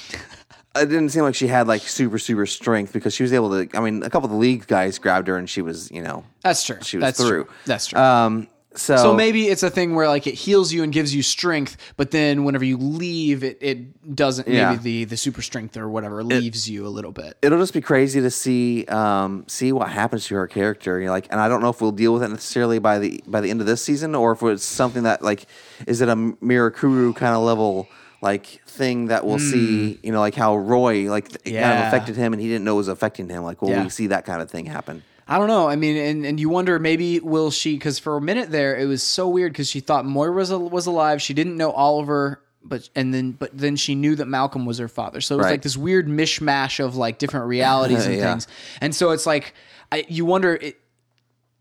it 0.75 0.85
didn't 0.85 1.09
seem 1.09 1.23
like 1.23 1.35
she 1.35 1.47
had 1.47 1.67
like 1.67 1.81
super 1.81 2.17
super 2.17 2.45
strength 2.45 2.93
because 2.93 3.13
she 3.13 3.23
was 3.23 3.33
able 3.33 3.49
to. 3.65 3.77
I 3.77 3.81
mean, 3.81 4.03
a 4.03 4.09
couple 4.09 4.25
of 4.25 4.31
the 4.31 4.37
league 4.37 4.67
guys 4.67 4.97
grabbed 4.99 5.27
her 5.27 5.35
and 5.37 5.49
she 5.49 5.61
was, 5.61 5.91
you 5.91 6.01
know, 6.01 6.23
That's 6.41 6.63
true. 6.65 6.77
she 6.81 6.97
was 6.97 7.03
That's 7.03 7.19
through. 7.19 7.43
True. 7.45 7.53
That's 7.65 7.87
true. 7.87 7.99
Um, 7.99 8.47
so 8.73 8.95
so 8.97 9.13
maybe 9.13 9.47
it's 9.49 9.63
a 9.63 9.69
thing 9.69 9.95
where 9.95 10.07
like 10.07 10.27
it 10.27 10.33
heals 10.35 10.71
you 10.71 10.81
and 10.83 10.93
gives 10.93 11.13
you 11.13 11.21
strength, 11.21 11.75
but 11.97 12.11
then 12.11 12.43
whenever 12.45 12.63
you 12.63 12.77
leave, 12.77 13.43
it, 13.43 13.57
it 13.59 14.15
doesn't. 14.15 14.47
Yeah. 14.47 14.71
Maybe 14.71 14.81
the 14.83 15.03
the 15.05 15.17
super 15.17 15.41
strength 15.41 15.75
or 15.75 15.89
whatever 15.89 16.23
leaves 16.23 16.69
you 16.69 16.87
a 16.87 16.89
little 16.89 17.11
bit. 17.11 17.37
it'll 17.41 17.59
just 17.59 17.73
be 17.73 17.81
crazy 17.81 18.21
to 18.21 18.31
see 18.31 18.85
um, 18.85 19.43
see 19.47 19.71
what 19.71 19.89
happens 19.89 20.25
to 20.27 20.35
her 20.35 20.47
character. 20.47 20.99
You 20.99 21.07
know, 21.07 21.11
like, 21.11 21.27
and 21.31 21.39
I 21.41 21.49
don't 21.49 21.61
know 21.61 21.69
if 21.69 21.81
we'll 21.81 21.91
deal 21.91 22.13
with 22.13 22.23
it 22.23 22.29
necessarily 22.29 22.79
by 22.79 22.99
the 22.99 23.21
by 23.27 23.41
the 23.41 23.49
end 23.49 23.59
of 23.61 23.67
this 23.67 23.83
season, 23.83 24.15
or 24.15 24.31
if 24.31 24.41
it's 24.43 24.63
something 24.63 25.03
that 25.03 25.21
like 25.21 25.45
is 25.87 25.99
it 26.01 26.07
a 26.09 26.15
Mirakuru 26.15 27.15
kind 27.15 27.35
of 27.35 27.41
level 27.43 27.87
like 28.21 28.45
thing 28.67 29.07
that 29.07 29.25
we'll 29.25 29.39
see. 29.39 29.99
You 30.03 30.11
know, 30.11 30.19
like 30.19 30.35
how 30.35 30.55
Roy 30.55 31.09
like 31.09 31.25
it 31.45 31.51
kind 31.53 31.57
of 31.57 31.81
Hmm. 31.81 31.87
Affected 31.87 32.15
him, 32.15 32.31
and 32.33 32.41
he 32.41 32.47
didn't 32.47 32.63
know 32.63 32.75
it 32.75 32.77
was 32.77 32.87
affecting 32.87 33.27
him. 33.27 33.43
Like, 33.43 33.61
will 33.61 33.69
Yeah. 33.71 33.83
we 33.83 33.89
see 33.89 34.07
that 34.07 34.25
kind 34.25 34.41
of 34.41 34.49
thing 34.49 34.65
happen? 34.67 35.03
I 35.31 35.37
don't 35.37 35.47
know. 35.47 35.69
I 35.69 35.77
mean, 35.77 35.95
and, 35.95 36.25
and 36.25 36.39
you 36.39 36.49
wonder 36.49 36.77
maybe 36.77 37.19
will 37.21 37.51
she? 37.51 37.75
Because 37.75 37.97
for 37.99 38.17
a 38.17 38.21
minute 38.21 38.51
there, 38.51 38.75
it 38.77 38.85
was 38.85 39.01
so 39.01 39.29
weird 39.29 39.53
because 39.53 39.69
she 39.69 39.79
thought 39.79 40.05
Moira 40.05 40.33
was 40.33 40.51
was 40.51 40.85
alive. 40.87 41.21
She 41.21 41.33
didn't 41.33 41.55
know 41.55 41.71
Oliver, 41.71 42.41
but 42.63 42.89
and 42.95 43.13
then 43.13 43.31
but 43.31 43.49
then 43.57 43.77
she 43.77 43.95
knew 43.95 44.15
that 44.15 44.25
Malcolm 44.27 44.65
was 44.65 44.77
her 44.77 44.89
father. 44.89 45.21
So 45.21 45.35
it 45.35 45.37
was 45.37 45.45
Right. 45.45 45.51
like 45.51 45.61
this 45.61 45.77
weird 45.77 46.07
mishmash 46.07 46.83
of 46.83 46.97
like 46.97 47.17
different 47.17 47.45
realities 47.47 48.05
and 48.07 48.15
Yeah. 48.17 48.31
things. 48.31 48.47
And 48.81 48.93
so 48.93 49.11
it's 49.11 49.25
like 49.25 49.53
I, 49.91 50.05
you 50.09 50.25
wonder 50.25 50.55
it, 50.55 50.79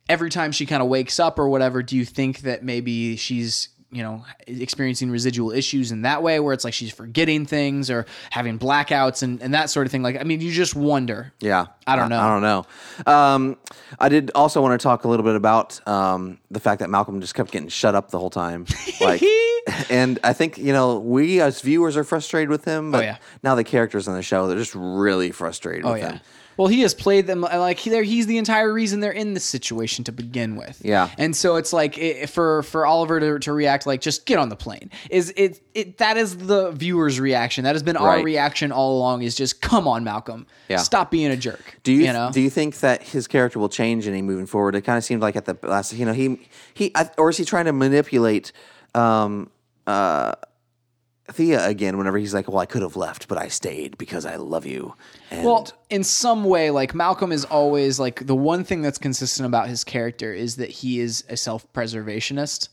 every 0.09 0.31
time 0.31 0.51
she 0.51 0.67
kind 0.67 0.83
of 0.83 0.89
wakes 0.89 1.21
up 1.21 1.39
or 1.39 1.49
whatever. 1.49 1.83
Do 1.83 1.97
you 1.97 2.05
think 2.05 2.41
that 2.41 2.65
maybe 2.65 3.15
she's 3.17 3.69
you 3.93 4.03
know 4.03 4.25
experiencing 4.47 5.11
residual 5.11 5.51
issues 5.51 5.91
in 5.91 6.03
that 6.03 6.23
way 6.23 6.39
where 6.39 6.53
it's 6.53 6.65
like 6.65 6.75
she's 6.75 6.93
forgetting 6.93 7.45
things 7.45 7.91
or 7.91 8.07
having 8.31 8.59
blackouts 8.59 9.23
and, 9.23 9.43
and 9.43 9.53
that 9.55 9.69
sort 9.69 9.85
of 9.87 9.91
thing 9.91 10.03
like 10.03 10.17
i 10.21 10.23
mean 10.23 10.41
you 10.41 10.53
just 10.53 10.77
wonder 10.77 11.33
Yeah, 11.41 11.67
I 11.87 11.97
don't 11.97 12.09
know. 12.09 12.21
I, 12.21 12.29
don't 12.29 12.43
know. 12.43 13.13
Um, 13.13 13.57
I 13.99 14.09
did 14.09 14.31
also 14.35 14.63
want 14.63 14.79
to 14.81 14.83
talk 14.83 15.03
a 15.05 15.09
little 15.09 15.25
bit 15.25 15.35
about 15.35 15.85
um, 15.89 16.39
the 16.53 16.61
fact 16.61 16.79
that 16.79 16.89
Malcolm 16.89 17.21
just 17.21 17.35
kept 17.35 17.51
getting 17.51 17.69
shut 17.69 17.97
up 17.97 18.13
the 18.13 18.19
whole 18.19 18.31
time. 18.31 18.67
Like, 19.01 19.23
and 19.91 20.19
I 20.23 20.33
think 20.35 20.57
you 20.59 20.73
know 20.73 20.99
we 21.01 21.41
as 21.41 21.61
viewers 21.63 21.97
are 21.97 22.05
frustrated 22.05 22.49
with 22.51 22.65
him, 22.65 22.93
but 22.93 22.99
Oh, 22.99 23.03
yeah. 23.07 23.17
now 23.43 23.55
the 23.57 23.65
characters 23.65 24.07
on 24.07 24.15
the 24.15 24.23
show 24.23 24.47
they're 24.47 24.57
just 24.59 24.75
really 24.77 25.33
frustrated 25.33 25.85
Oh 25.85 25.93
with 25.95 26.03
yeah. 26.03 26.13
him. 26.13 26.21
Well, 26.57 26.69
he 26.69 26.83
has 26.83 26.93
played 26.95 27.27
them 27.27 27.41
like 27.41 27.79
he, 27.79 28.05
he's 28.05 28.27
the 28.27 28.37
entire 28.39 28.73
reason 28.73 29.01
they're 29.01 29.11
in 29.13 29.35
this 29.35 29.45
situation 29.45 30.05
to 30.05 30.13
begin 30.13 30.57
with. 30.57 30.81
Yeah. 30.85 31.11
and 31.19 31.35
so 31.35 31.57
it's 31.57 31.73
like 31.73 31.99
i 31.99 32.27
for 32.27 32.63
for 32.65 32.85
Oliver 32.87 33.19
to, 33.21 33.39
to 33.39 33.53
react 33.53 33.87
like 33.87 34.01
just 34.01 34.27
get 34.27 34.39
on 34.39 34.49
the 34.49 34.57
plane 34.57 34.91
is 35.11 35.33
it 35.37 35.63
it 35.75 35.99
that 35.99 36.17
is 36.17 36.37
the 36.37 36.71
viewer's 36.73 37.19
reaction. 37.21 37.65
That 37.65 37.75
has 37.75 37.83
been 37.83 37.97
our 37.97 38.23
reaction 38.23 38.73
all 38.73 38.99
along. 38.99 39.23
Is 39.23 39.35
just 39.35 39.61
come 39.61 39.87
on, 39.89 40.05
Malcolm, 40.05 40.47
Yeah. 40.69 40.79
stop 40.79 41.11
being 41.11 41.31
a 41.31 41.37
jerk. 41.37 41.79
Do 41.83 41.93
you, 41.93 42.13
know? 42.13 42.31
do 42.33 42.41
you 42.41 42.51
think 42.51 42.81
that 42.81 43.03
his 43.03 43.27
character 43.27 43.59
will 43.59 43.69
change 43.69 44.07
any 44.07 44.23
moving 44.23 44.47
forward? 44.47 44.75
It 44.75 44.83
kind 44.83 44.99
of 44.99 45.05
seemed 45.05 45.23
like 45.23 45.37
at 45.37 45.45
the 45.45 45.57
last, 45.63 45.93
you 45.93 46.05
know, 46.05 46.13
he 46.13 46.41
he 46.75 46.93
or 47.17 47.31
is 47.31 47.37
he 47.37 47.45
trying 47.45 47.67
to 47.67 47.73
manipulate 47.73 48.53
um, 48.95 49.51
uh, 49.87 50.35
Thea 51.33 51.67
again? 51.67 51.99
Whenever 51.99 52.19
he's 52.19 52.35
like, 52.35 52.49
"Well, 52.49 52.59
I 52.59 52.67
could 52.67 52.83
have 52.83 52.97
left, 52.97 53.29
but 53.29 53.39
I 53.39 53.49
stayed 53.49 53.99
because 53.99 54.25
I 54.27 54.37
love 54.37 54.67
you." 54.67 54.95
And 55.31 55.45
Well, 55.45 55.69
in 55.89 56.05
some 56.05 56.45
way, 56.45 56.71
like 56.71 56.95
Malcolm 56.95 57.33
is 57.33 57.45
always 57.45 57.99
like 57.99 58.27
the 58.27 58.35
one 58.35 58.65
thing 58.65 58.83
that's 58.83 58.99
consistent 58.99 59.47
about 59.47 59.69
his 59.69 59.85
character 59.85 60.33
is 60.33 60.57
that 60.57 60.71
he 60.71 61.01
is 61.01 61.25
a 61.29 61.37
self 61.37 61.71
preservationist. 61.73 62.69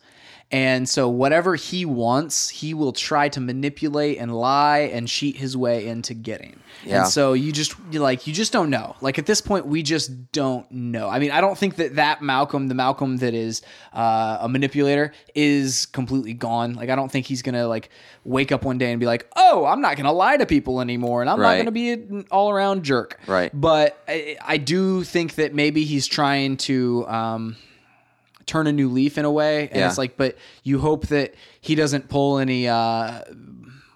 And 0.50 0.88
so, 0.88 1.10
whatever 1.10 1.56
he 1.56 1.84
wants, 1.84 2.48
he 2.48 2.74
will 2.74 2.94
try 2.94 3.28
to 3.30 3.42
manipulate 3.42 4.18
and 4.18 4.34
lie 4.34 4.90
and 4.94 5.06
cheat 5.06 5.36
his 5.36 5.58
way 5.58 5.88
into 5.88 6.14
getting. 6.14 6.62
Yeah. 6.86 7.00
And 7.02 7.08
so, 7.12 7.34
you 7.34 7.52
just 7.52 7.74
you 7.92 8.00
like 8.00 8.28
you 8.28 8.34
just 8.34 8.54
don't 8.54 8.70
know. 8.70 8.96
Like 9.02 9.20
at 9.20 9.26
this 9.26 9.42
point, 9.42 9.66
we 9.66 9.84
just 9.84 10.32
don't 10.32 10.70
know. 10.72 11.10
I 11.10 11.20
mean, 11.20 11.32
I 11.32 11.42
don't 11.42 11.58
think 11.58 11.76
that 11.76 11.96
that 11.96 12.22
Malcolm, 12.22 12.70
the 12.70 12.76
Malcolm 12.76 13.18
that 13.18 13.34
is 13.34 13.62
uh, 13.92 14.38
a 14.40 14.48
manipulator, 14.48 15.12
is 15.36 15.86
completely 15.88 16.34
gone. 16.34 16.76
Like 16.76 16.90
I 16.90 16.96
don't 16.96 17.12
think 17.12 17.26
he's 17.26 17.42
gonna 17.42 17.68
like 17.68 17.90
wake 18.24 18.54
up 18.54 18.64
one 18.64 18.78
day 18.78 18.92
and 18.92 19.02
be 19.02 19.06
like, 19.06 19.28
"Oh, 19.36 19.66
I'm 19.66 19.82
not 19.82 19.98
gonna 19.98 20.14
lie 20.14 20.38
to 20.38 20.46
people 20.46 20.80
anymore, 20.80 21.20
and 21.20 21.30
I'm 21.30 21.42
Right. 21.42 21.58
not 21.58 21.58
gonna 21.58 21.72
be 21.72 21.92
an 21.92 22.26
all 22.32 22.50
around 22.52 22.84
jerk." 22.84 23.20
Right. 23.28 23.52
But 23.54 24.02
I, 24.08 24.38
I 24.42 24.56
do 24.56 25.04
think 25.04 25.36
that 25.36 25.54
maybe 25.54 25.84
he's 25.84 26.08
trying 26.08 26.56
to 26.58 27.06
um, 27.10 27.58
turn 28.48 28.66
a 28.66 28.72
new 28.72 28.90
leaf 28.90 29.18
in 29.20 29.26
a 29.26 29.32
way. 29.32 29.68
And 29.68 29.78
Yeah. 29.78 29.88
it's 29.88 29.98
like, 30.00 30.18
but 30.18 30.36
you 30.64 30.80
hope 30.80 31.08
that 31.08 31.36
he 31.62 31.76
doesn't 31.76 32.10
pull 32.10 32.40
any. 32.40 32.68
Uh, 32.68 33.22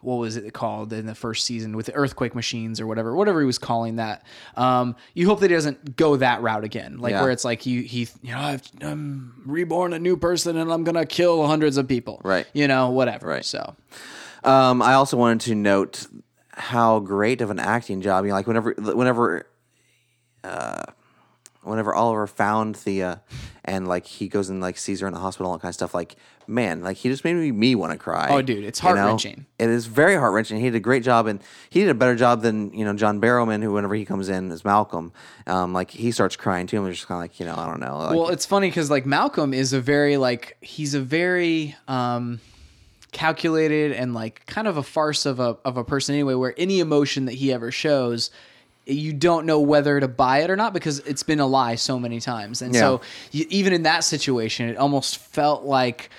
what 0.04 0.16
was 0.16 0.36
it 0.36 0.52
called 0.52 0.92
in 0.94 1.06
the 1.06 1.14
first 1.14 1.46
season 1.46 1.78
with 1.78 1.86
the 1.86 1.94
earthquake 1.94 2.34
machines 2.34 2.82
or 2.82 2.88
whatever, 2.88 3.16
whatever 3.16 3.40
he 3.40 3.46
was 3.46 3.60
calling 3.60 3.98
that. 3.98 4.24
Um, 4.58 4.96
you 5.14 5.28
hope 5.28 5.42
that 5.42 5.52
he 5.52 5.56
doesn't 5.56 5.96
go 5.96 6.16
that 6.16 6.42
route 6.42 6.64
again, 6.64 6.98
like 6.98 7.12
Yeah. 7.12 7.22
where 7.22 7.30
it's 7.30 7.46
like 7.46 7.68
you, 7.68 7.84
he, 7.84 8.08
you 8.24 8.32
know, 8.34 8.40
I've, 8.40 8.64
I'm 8.82 9.44
reborn 9.46 9.94
a 9.94 10.00
new 10.00 10.18
person 10.18 10.58
and 10.58 10.74
I'm 10.74 10.84
gonna 10.84 11.06
kill 11.06 11.46
hundreds 11.46 11.78
of 11.78 11.88
people, 11.88 12.20
Right. 12.24 12.48
You 12.54 12.68
know, 12.68 12.90
whatever. 12.90 13.28
Right. 13.28 13.46
So 13.46 13.76
Um, 14.44 14.82
I 14.82 14.94
also 14.94 15.18
wanted 15.18 15.42
to 15.42 15.54
note 15.54 16.08
how 16.54 16.98
great 17.00 17.40
of 17.42 17.52
an 17.52 17.60
acting 17.60 18.02
job. 18.02 18.26
You 18.26 18.30
know, 18.30 18.36
like 18.38 18.48
whenever 18.48 18.74
whenever 18.80 19.46
uh, 20.44 20.82
whenever 21.64 21.94
Oliver 21.94 22.28
found 22.28 22.76
Thea 22.76 23.22
and 23.64 23.88
like 23.88 24.06
he 24.06 24.28
goes 24.28 24.50
and 24.50 24.62
like 24.62 24.78
sees 24.78 25.00
her 25.02 25.08
in 25.08 25.14
the 25.14 25.20
hospital 25.20 25.48
and 25.48 25.52
all 25.52 25.58
that 25.58 25.62
kind 25.62 25.70
of 25.70 25.76
stuff, 25.76 25.94
like 25.94 26.16
man, 26.48 26.84
like 26.84 26.98
he 26.98 27.10
just 27.10 27.24
made 27.24 27.36
me, 27.36 27.52
me 27.52 27.76
want 27.76 27.92
to 27.92 27.98
cry. 27.98 28.28
Oh, 28.30 28.42
dude, 28.42 28.64
it's 28.64 28.84
you 28.84 28.94
know? 28.94 29.18
It 29.60 29.70
is 29.70 29.86
very 29.86 30.16
heart 30.16 30.34
wrenching. 30.34 30.60
He 30.60 30.66
did 30.66 30.76
a 30.76 30.80
great 30.80 31.04
job, 31.04 31.28
and 31.28 31.42
he 31.70 31.82
did 31.82 31.90
a 31.90 31.96
better 31.96 32.16
job 32.16 32.42
than 32.42 32.74
you 32.74 32.86
know 32.86 32.94
John 32.94 33.22
Barrowman, 33.22 33.64
who 33.64 33.74
whenever 33.74 33.96
he 33.96 34.06
comes 34.06 34.30
in 34.30 34.52
as 34.52 34.66
Malcolm, 34.66 35.14
um, 35.48 35.74
like 35.74 35.92
he 35.92 36.12
starts 36.12 36.36
crying 36.36 36.68
too. 36.68 36.78
And 36.78 36.86
we're 36.86 36.92
just 36.92 37.08
kind 37.08 37.18
of 37.18 37.24
like 37.24 37.40
you 37.40 37.46
know 37.46 37.56
I 37.56 37.66
don't 37.66 37.80
know. 37.80 37.98
Like, 37.98 38.16
Well, 38.16 38.30
it's 38.30 38.46
funny 38.46 38.70
because 38.70 38.90
like 38.90 39.06
Malcolm 39.06 39.54
is 39.54 39.74
a 39.74 39.82
very 39.82 40.18
like 40.18 40.58
he's 40.62 40.94
a 40.94 41.02
very 41.02 41.76
um 41.88 42.40
calculated 43.12 43.92
and 43.92 44.14
like 44.14 44.46
kind 44.46 44.68
of 44.68 44.78
a 44.78 44.84
farce 44.84 45.26
of 45.26 45.40
a 45.40 45.58
of 45.66 45.78
a 45.78 45.84
person 45.84 46.16
anyway. 46.16 46.34
Where 46.34 46.54
any 46.58 46.80
emotion 46.80 47.26
that 47.26 47.34
he 47.34 47.52
ever 47.54 47.72
shows. 47.72 48.32
You 48.92 49.14
don't 49.14 49.46
know 49.46 49.60
whether 49.60 50.00
to 50.00 50.08
buy 50.08 50.40
it 50.40 50.50
or 50.50 50.56
not 50.56 50.74
because 50.74 51.00
it's 51.00 51.24
been 51.24 51.40
a 51.40 51.48
lie 51.48 51.76
so 51.76 51.98
many 51.98 52.20
times, 52.20 52.62
and 52.62 52.76
so 52.76 53.02
y 53.34 53.46
even 53.50 53.74
in 53.74 53.84
that 53.84 54.04
situation, 54.04 54.68
it 54.68 54.78
almost 54.78 55.18
felt 55.18 55.64
like 55.64 56.10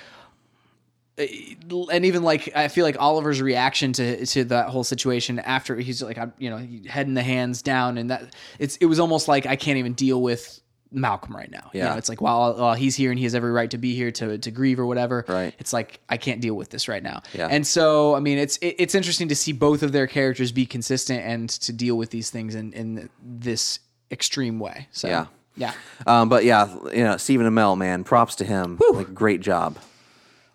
eh, 1.18 1.54
and 1.92 2.04
even 2.04 2.22
like 2.22 2.50
I 2.56 2.68
feel 2.68 2.84
like 2.84 2.96
Oliver's 2.98 3.42
reaction 3.42 3.92
to 3.94 4.24
to 4.24 4.44
that 4.44 4.68
whole 4.70 4.84
situation 4.84 5.38
after 5.40 5.76
he's 5.76 6.02
like 6.02 6.16
I'm 6.16 6.32
you 6.38 6.50
know 6.50 6.66
head 6.88 7.06
in 7.06 7.14
the 7.14 7.22
hands 7.22 7.60
down 7.62 7.98
and 7.98 8.10
that 8.10 8.34
it's 8.58 8.76
it 8.76 8.86
was 8.86 8.98
almost 8.98 9.28
like 9.28 9.44
I 9.44 9.56
can't 9.56 9.78
even 9.78 9.92
deal 9.92 10.22
with 10.22 10.61
Malcolm 10.92 11.34
right 11.34 11.50
now. 11.50 11.70
You 11.72 11.80
Yeah. 11.80 11.88
know, 11.90 11.96
it's 11.96 12.08
like 12.08 12.20
while, 12.20 12.54
while 12.54 12.74
he's 12.74 12.94
here 12.94 13.10
and 13.10 13.18
he 13.18 13.24
has 13.24 13.34
every 13.34 13.50
right 13.50 13.70
to 13.70 13.78
be 13.78 13.94
here 13.94 14.10
to 14.12 14.38
to 14.38 14.50
grieve 14.50 14.78
or 14.78 14.86
whatever. 14.86 15.24
Right. 15.26 15.54
It's 15.58 15.72
like 15.72 16.00
I 16.08 16.16
can't 16.16 16.40
deal 16.40 16.54
with 16.54 16.70
this 16.70 16.86
right 16.88 17.02
now. 17.02 17.22
Yeah. 17.32 17.48
And 17.50 17.66
so 17.66 18.14
I 18.14 18.20
mean 18.20 18.38
it's 18.38 18.56
it, 18.58 18.76
it's 18.78 18.94
interesting 18.94 19.28
to 19.28 19.34
see 19.34 19.52
both 19.52 19.82
of 19.82 19.92
their 19.92 20.06
characters 20.06 20.52
be 20.52 20.66
consistent 20.66 21.24
and 21.24 21.48
to 21.50 21.72
deal 21.72 21.96
with 21.96 22.10
these 22.10 22.30
things 22.30 22.54
in 22.54 22.72
in 22.74 23.08
this 23.24 23.80
extreme 24.10 24.58
way. 24.58 24.88
So 24.92 25.08
Yeah. 25.08 25.26
yeah. 25.56 25.72
um, 26.06 26.28
but 26.28 26.44
yeah, 26.44 26.68
you 26.92 27.04
know 27.04 27.16
Stephen 27.16 27.46
Amell, 27.46 27.76
man, 27.78 28.04
props 28.04 28.34
to 28.36 28.44
him. 28.44 28.78
Like 28.92 29.14
great 29.14 29.40
job. 29.40 29.78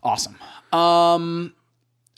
Awesome. 0.03 0.35
Um, 0.71 1.53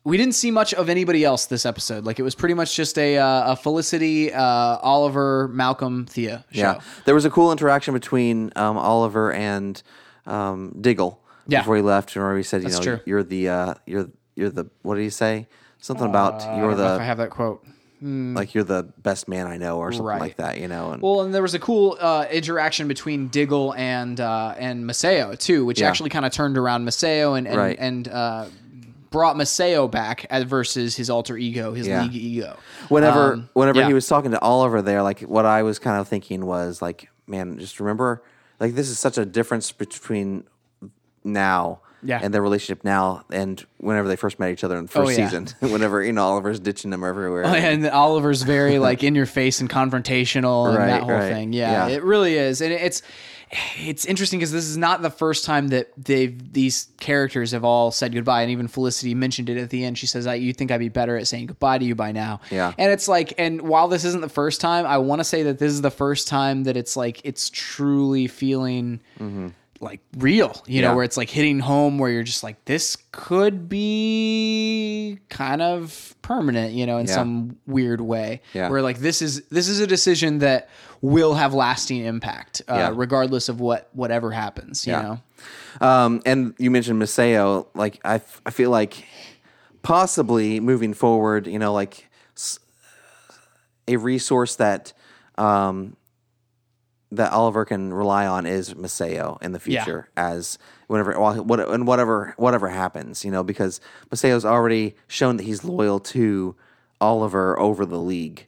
we 0.04 0.18
didn't 0.18 0.36
see 0.36 0.50
much 0.52 0.74
of 0.74 0.90
anybody 0.90 1.24
else 1.26 1.46
this 1.48 1.66
episode. 1.66 2.06
Like 2.06 2.20
it 2.20 2.24
was 2.24 2.36
pretty 2.36 2.54
much 2.56 2.76
just 2.76 2.98
a 2.98 3.18
uh, 3.18 3.54
a 3.54 3.56
Felicity, 3.56 4.32
uh, 4.34 4.42
Oliver, 4.44 5.48
Malcolm, 5.50 6.06
Thea 6.06 6.46
show. 6.52 6.60
Yeah, 6.60 6.80
there 7.06 7.16
was 7.16 7.26
a 7.26 7.30
cool 7.30 7.52
interaction 7.52 7.94
between 7.94 8.52
um, 8.56 8.78
Oliver 8.78 9.32
and 9.34 9.82
um, 10.26 10.76
Diggle 10.80 11.22
Yeah. 11.48 11.60
before 11.62 11.76
he 11.76 11.82
left. 11.82 12.16
Remember, 12.16 12.38
he 12.38 12.44
said, 12.44 12.64
"You 12.64 12.70
know, 12.70 12.82
true. 12.82 13.00
you're 13.06 13.24
the 13.24 13.50
uh, 13.50 13.74
you're 13.86 14.10
you're 14.36 14.50
the 14.50 14.66
what 14.84 14.96
did 14.96 15.04
he 15.04 15.10
say? 15.10 15.48
Something 15.80 16.08
about 16.08 16.42
you're 16.58 16.70
don't 16.72 16.78
know 16.78 16.96
if 16.96 17.02
I 17.02 17.06
have 17.06 17.18
that 17.20 17.30
quote. 17.30 17.66
like 18.02 18.54
you're 18.54 18.64
the 18.64 18.84
best 18.98 19.28
man 19.28 19.46
I 19.48 19.58
know 19.58 19.78
or 19.80 19.92
something 19.92 20.06
Right. 20.06 20.22
like 20.22 20.38
that. 20.38 20.58
You 20.60 20.68
know, 20.70 20.92
and 20.92 21.02
Well, 21.02 21.22
and 21.22 21.34
there 21.34 21.42
was 21.42 21.54
a 21.54 21.60
cool 21.60 21.98
uh, 22.00 22.26
interaction 22.32 22.88
between 22.88 23.28
Diggle 23.28 23.74
and 23.76 24.20
uh, 24.20 24.56
and 24.58 24.86
Maseo 24.86 25.38
too, 25.38 25.66
which 25.66 25.82
Yeah. 25.82 25.90
actually 25.90 26.10
kind 26.10 26.26
of 26.26 26.32
turned 26.32 26.58
around 26.58 26.86
Maseo 26.86 27.38
and 27.38 27.48
and, 27.48 27.58
Right. 27.58 27.78
and 27.80 28.08
uh, 28.08 28.46
brought 29.12 29.36
Maseo 29.36 29.89
back 29.89 30.26
as 30.30 30.43
versus 30.43 30.95
his 30.95 31.10
alter 31.10 31.38
ego, 31.38 31.74
his 31.74 31.88
Yeah. 31.88 32.04
league 32.04 32.15
ego. 32.15 32.58
whenever 32.89 33.34
Um, 33.34 33.50
whenever 33.54 33.80
yeah. 33.80 33.88
he 33.88 33.93
was 33.93 34.08
talking 34.08 34.32
to 34.32 34.39
Oliver 34.41 34.82
there, 34.82 35.02
like 35.04 35.22
what 35.22 35.45
I 35.45 35.63
was 35.63 35.80
kind 35.80 36.00
of 36.00 36.08
thinking 36.08 36.45
was 36.45 36.82
like, 36.82 37.10
man, 37.28 37.58
just 37.58 37.80
remember, 37.80 38.22
like 38.60 38.76
this 38.76 38.89
is 38.89 39.00
such 39.00 39.17
a 39.17 39.26
difference 39.26 39.72
between 39.72 40.43
now. 41.24 41.80
Yeah. 42.02 42.22
And 42.24 42.34
their 42.34 42.41
relationship 42.41 42.86
now, 42.86 43.26
and 43.30 43.62
whenever 43.78 44.08
they 44.08 44.15
first 44.15 44.39
met 44.39 44.52
each 44.52 44.63
other 44.63 44.78
in 44.78 44.86
the 44.86 44.89
first 44.91 45.08
Oh, 45.08 45.22
yeah. 45.22 45.28
season, 45.28 45.48
whenever 45.60 46.02
you 46.02 46.13
know 46.13 46.24
Oliver's 46.24 46.58
ditching 46.62 46.91
them 46.91 47.04
everywhere, 47.04 47.43
and 47.43 47.86
Oliver's 47.89 48.43
very 48.43 48.80
like 48.80 49.04
in 49.04 49.15
your 49.15 49.26
face 49.26 49.60
and 49.60 49.69
confrontational 49.69 50.69
and 50.69 50.78
Right, 50.78 50.88
that 50.88 51.02
whole 51.04 51.12
right. 51.12 51.30
thing. 51.34 51.52
Yeah, 51.52 51.88
Yeah. 51.89 51.95
it 51.98 52.04
really 52.06 52.38
is, 52.38 52.62
and 52.62 52.72
it's 52.72 53.02
it's 53.52 54.06
interesting 54.06 54.40
because 54.40 54.52
this 54.52 54.66
is 54.66 54.78
not 54.78 55.02
the 55.02 55.10
first 55.10 55.44
time 55.44 55.70
that 55.70 55.90
they've 55.98 56.54
these 56.54 56.90
characters 57.00 57.52
have 57.52 57.64
all 57.64 57.92
said 57.92 58.14
goodbye, 58.14 58.44
and 58.44 58.52
even 58.52 58.68
Felicity 58.68 59.16
mentioned 59.16 59.50
it 59.50 59.58
at 59.58 59.70
the 59.72 59.84
end. 59.84 59.98
She 59.98 60.06
says, 60.06 60.28
"I 60.28 60.36
you 60.36 60.54
think 60.54 60.72
I'd 60.72 60.80
be 60.80 60.90
better 60.90 61.18
at 61.18 61.28
saying 61.28 61.48
goodbye 61.48 61.80
to 61.80 61.86
you 61.86 61.96
by 61.96 62.12
now?" 62.12 62.42
Yeah. 62.52 62.74
and 62.78 62.92
it's 62.92 63.08
like, 63.08 63.34
and 63.38 63.62
while 63.64 63.88
this 63.88 64.06
isn't 64.06 64.22
the 64.22 64.30
first 64.30 64.62
time, 64.62 64.86
I 64.86 65.00
want 65.00 65.20
to 65.20 65.24
say 65.24 65.44
that 65.44 65.58
this 65.58 65.72
is 65.72 65.82
the 65.82 65.92
first 65.92 66.28
time 66.28 66.66
that 66.66 66.78
it's 66.78 66.96
like 66.96 67.22
it's 67.24 67.50
truly 67.50 68.28
feeling. 68.28 69.00
Mm-hmm. 69.20 69.48
Like 69.82 70.02
real, 70.18 70.62
you 70.68 70.82
know, 70.82 70.88
Mm-hmm. 70.89 70.96
Where 70.98 71.06
it's 71.06 71.15
like 71.18 71.30
hitting 71.30 71.60
home, 71.60 72.00
where 72.00 72.12
you're 72.12 72.24
just 72.24 72.44
like, 72.44 72.65
this 72.65 72.98
could 73.13 73.70
be 73.70 75.20
kind 75.30 75.62
of 75.62 76.15
permanent, 76.22 76.74
you 76.74 76.86
know, 76.86 76.98
in 76.98 77.08
Yeah. 77.08 77.13
some 77.15 77.58
weird 77.65 78.02
way 78.02 78.42
Yeah. 78.54 78.70
where 78.70 78.82
like 78.82 79.00
this 79.00 79.22
is 79.22 79.44
this 79.50 79.68
is 79.70 79.80
a 79.80 79.88
decision 79.88 80.39
that 80.39 80.70
will 81.02 81.34
have 81.36 81.54
lasting 81.54 82.04
impact 82.04 82.62
uh, 82.68 82.76
Yeah. 82.76 82.92
regardless 82.94 83.48
of 83.48 83.62
what 83.62 83.88
whatever 83.94 84.32
happens 84.32 84.86
you 84.86 84.92
Yeah. 84.94 85.02
know 85.02 85.20
Um, 85.88 86.22
and 86.26 86.54
you 86.58 86.70
mentioned 86.72 87.02
Maseo. 87.02 87.68
Like 87.74 88.02
I, 88.04 88.15
f- 88.15 88.42
I 88.46 88.50
feel 88.52 88.70
like 88.72 89.06
possibly 89.82 90.60
moving 90.60 90.94
forward, 90.94 91.48
you 91.48 91.58
know, 91.58 91.72
like 91.72 92.10
s- 92.36 92.60
a 93.88 93.96
resource 93.96 94.56
that 94.58 94.92
um, 95.38 95.96
that 97.12 97.32
Oliver 97.32 97.65
can 97.65 97.91
rely 97.93 98.28
on 98.28 98.45
is 98.45 98.74
Maseo 98.76 99.41
in 99.41 99.52
the 99.52 99.62
Yeah. 99.65 99.84
future 99.84 100.10
as 100.15 100.58
whenever 100.88 101.19
well, 101.19 101.43
what 101.43 101.60
and 101.60 101.88
whatever 101.88 102.34
whatever 102.38 102.69
happens, 102.69 103.26
you 103.26 103.32
know, 103.32 103.43
because 103.43 103.82
Maseo's 104.12 104.45
already 104.45 104.95
shown 105.08 105.38
that 105.38 105.43
he's 105.43 105.63
loyal 105.63 106.00
to 106.00 106.56
Oliver 107.02 107.60
over 107.60 107.86
the 107.86 108.00
league. 108.00 108.45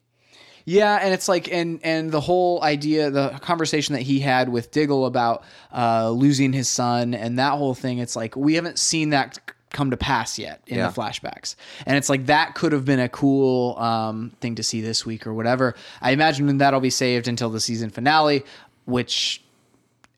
yeah 0.65 0.99
and 1.01 1.11
it's 1.13 1.27
like 1.27 1.51
and 1.51 1.79
and 1.83 2.11
the 2.11 2.21
whole 2.21 2.61
idea 2.63 3.09
the 3.09 3.29
conversation 3.41 3.93
that 3.95 4.01
he 4.03 4.19
had 4.19 4.47
with 4.49 4.69
diggle 4.69 5.07
about 5.07 5.43
uh 5.73 6.11
losing 6.11 6.53
his 6.53 6.69
son 6.69 7.15
and 7.15 7.39
that 7.39 7.53
whole 7.53 7.73
thing 7.73 7.97
it's 7.97 8.15
like 8.15 8.35
we 8.35 8.53
haven't 8.53 8.77
seen 8.77 9.09
that 9.09 9.39
come 9.73 9.91
to 9.91 9.97
pass 9.97 10.37
yet 10.39 10.61
in 10.67 10.77
Yeah. 10.77 10.89
the 10.89 10.93
flashbacks 11.01 11.55
and 11.85 11.97
it's 11.97 12.09
like 12.09 12.25
that 12.27 12.55
could 12.55 12.71
have 12.71 12.85
been 12.85 12.99
a 12.99 13.09
cool 13.09 13.77
um 13.79 14.31
thing 14.41 14.55
to 14.55 14.63
see 14.63 14.81
this 14.81 15.05
week 15.05 15.25
or 15.25 15.33
whatever 15.33 15.75
i 16.01 16.11
imagine 16.11 16.57
that'll 16.57 16.79
be 16.81 16.89
saved 16.89 17.27
until 17.27 17.49
the 17.49 17.59
season 17.61 17.89
finale 17.89 18.43
which 18.85 19.41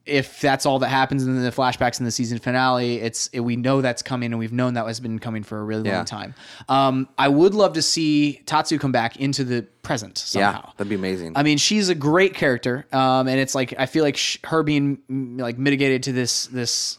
if 0.06 0.42
that's 0.42 0.66
all 0.66 0.80
that 0.80 0.90
happens 0.90 1.24
in 1.24 1.42
the 1.42 1.50
flashbacks 1.50 1.98
in 1.98 2.04
the 2.04 2.12
season 2.12 2.38
finale, 2.38 3.00
it's 3.00 3.30
we 3.32 3.56
know 3.56 3.80
that's 3.80 4.02
coming, 4.02 4.34
and 4.34 4.38
we've 4.38 4.52
known 4.52 4.74
that 4.74 4.86
has 4.86 5.00
been 5.00 5.18
coming 5.18 5.44
for 5.44 5.60
a 5.60 5.64
really 5.64 5.88
Yeah. 5.88 5.96
long 5.96 6.04
time. 6.06 6.36
Um, 6.68 7.08
I 7.18 7.30
would 7.30 7.54
love 7.54 7.72
to 7.76 7.82
see 7.82 8.42
Tatsu 8.46 8.78
come 8.80 8.92
back 8.92 9.16
into 9.16 9.46
the 9.46 9.62
present 9.82 10.18
somehow. 10.18 10.62
Yeah, 10.66 10.72
that'd 10.76 10.90
be 10.90 10.96
amazing. 10.96 11.32
I 11.38 11.44
mean, 11.44 11.58
she's 11.58 11.88
a 11.88 11.96
great 11.96 12.34
character, 12.34 12.86
um, 12.92 13.30
and 13.30 13.40
it's 13.40 13.56
like 13.56 13.76
I 13.80 13.86
feel 13.86 14.04
like 14.04 14.18
sh- 14.18 14.40
her 14.44 14.62
being 14.62 14.98
mm, 15.10 15.40
like 15.40 15.58
mitigated 15.58 16.04
to 16.04 16.12
this 16.12 16.48
this 16.48 16.98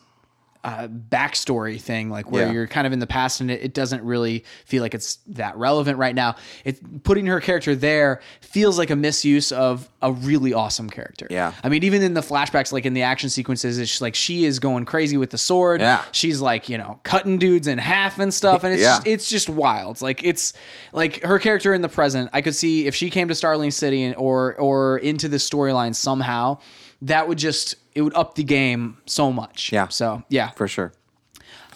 uh, 0.65 0.89
backstory 0.89 1.79
thing, 1.81 2.09
like 2.09 2.31
where 2.33 2.47
Yeah. 2.47 2.53
you're 2.53 2.67
kind 2.67 2.87
of 2.87 2.93
in 2.95 2.99
the 2.99 3.07
past, 3.07 3.41
and 3.43 3.51
it, 3.51 3.63
it 3.63 3.75
doesn't 3.75 4.03
really 4.03 4.45
feel 4.65 4.83
like 4.83 4.95
it's 4.95 5.17
that 5.29 5.57
relevant 5.57 5.99
right 5.99 6.15
now. 6.15 6.37
It 6.65 7.05
putting 7.05 7.27
her 7.27 7.39
character 7.39 7.75
there 7.77 8.21
feels 8.41 8.79
like 8.79 8.89
a 8.91 8.97
misuse 8.97 9.53
of 9.53 9.89
a 10.01 10.11
really 10.13 10.55
awesome 10.55 10.89
character. 10.89 11.27
Yeah. 11.31 11.53
I 11.63 11.69
mean, 11.69 11.85
even 11.85 12.03
in 12.03 12.15
the 12.15 12.23
flashbacks, 12.23 12.73
like 12.73 12.87
in 12.87 12.95
the 12.95 13.03
action 13.03 13.29
sequences, 13.29 13.79
it's 13.79 14.01
like 14.01 14.15
she 14.15 14.47
is 14.47 14.59
going 14.59 14.87
crazy 14.87 15.17
with 15.19 15.31
the 15.31 15.39
sword. 15.39 15.83
Yeah. 15.83 16.03
she's 16.13 16.41
like 16.41 16.69
you 16.71 16.79
know 16.79 16.99
cutting 17.03 17.39
dudes 17.39 17.67
in 17.67 17.77
half 17.79 18.19
and 18.19 18.33
stuff, 18.33 18.65
and 18.65 18.73
it's 18.73 18.83
Yeah. 18.83 18.97
just, 18.97 19.07
it's 19.07 19.29
just 19.29 19.49
wild. 19.51 20.01
Like 20.01 20.25
it's 20.25 20.55
like 20.95 21.23
her 21.23 21.39
character 21.39 21.75
in 21.75 21.83
the 21.83 21.89
present. 21.91 22.31
I 22.33 22.41
could 22.41 22.55
see 22.55 22.87
if 22.87 22.95
she 22.95 23.11
came 23.11 23.29
to 23.29 23.35
Starling 23.35 23.71
City 23.71 24.03
and, 24.05 24.17
or 24.17 24.55
or 24.57 24.97
into 24.99 25.29
the 25.29 25.37
storyline 25.37 25.95
somehow, 25.95 26.59
that 27.03 27.29
would 27.29 27.37
just 27.39 27.75
it 27.95 28.03
would 28.03 28.15
up 28.15 28.35
the 28.35 28.45
game 28.45 28.99
so 29.07 29.33
much. 29.33 29.73
Yeah. 29.73 29.89
So 29.89 30.23
yeah. 30.29 30.51
for 30.51 30.69
sure. 30.69 30.93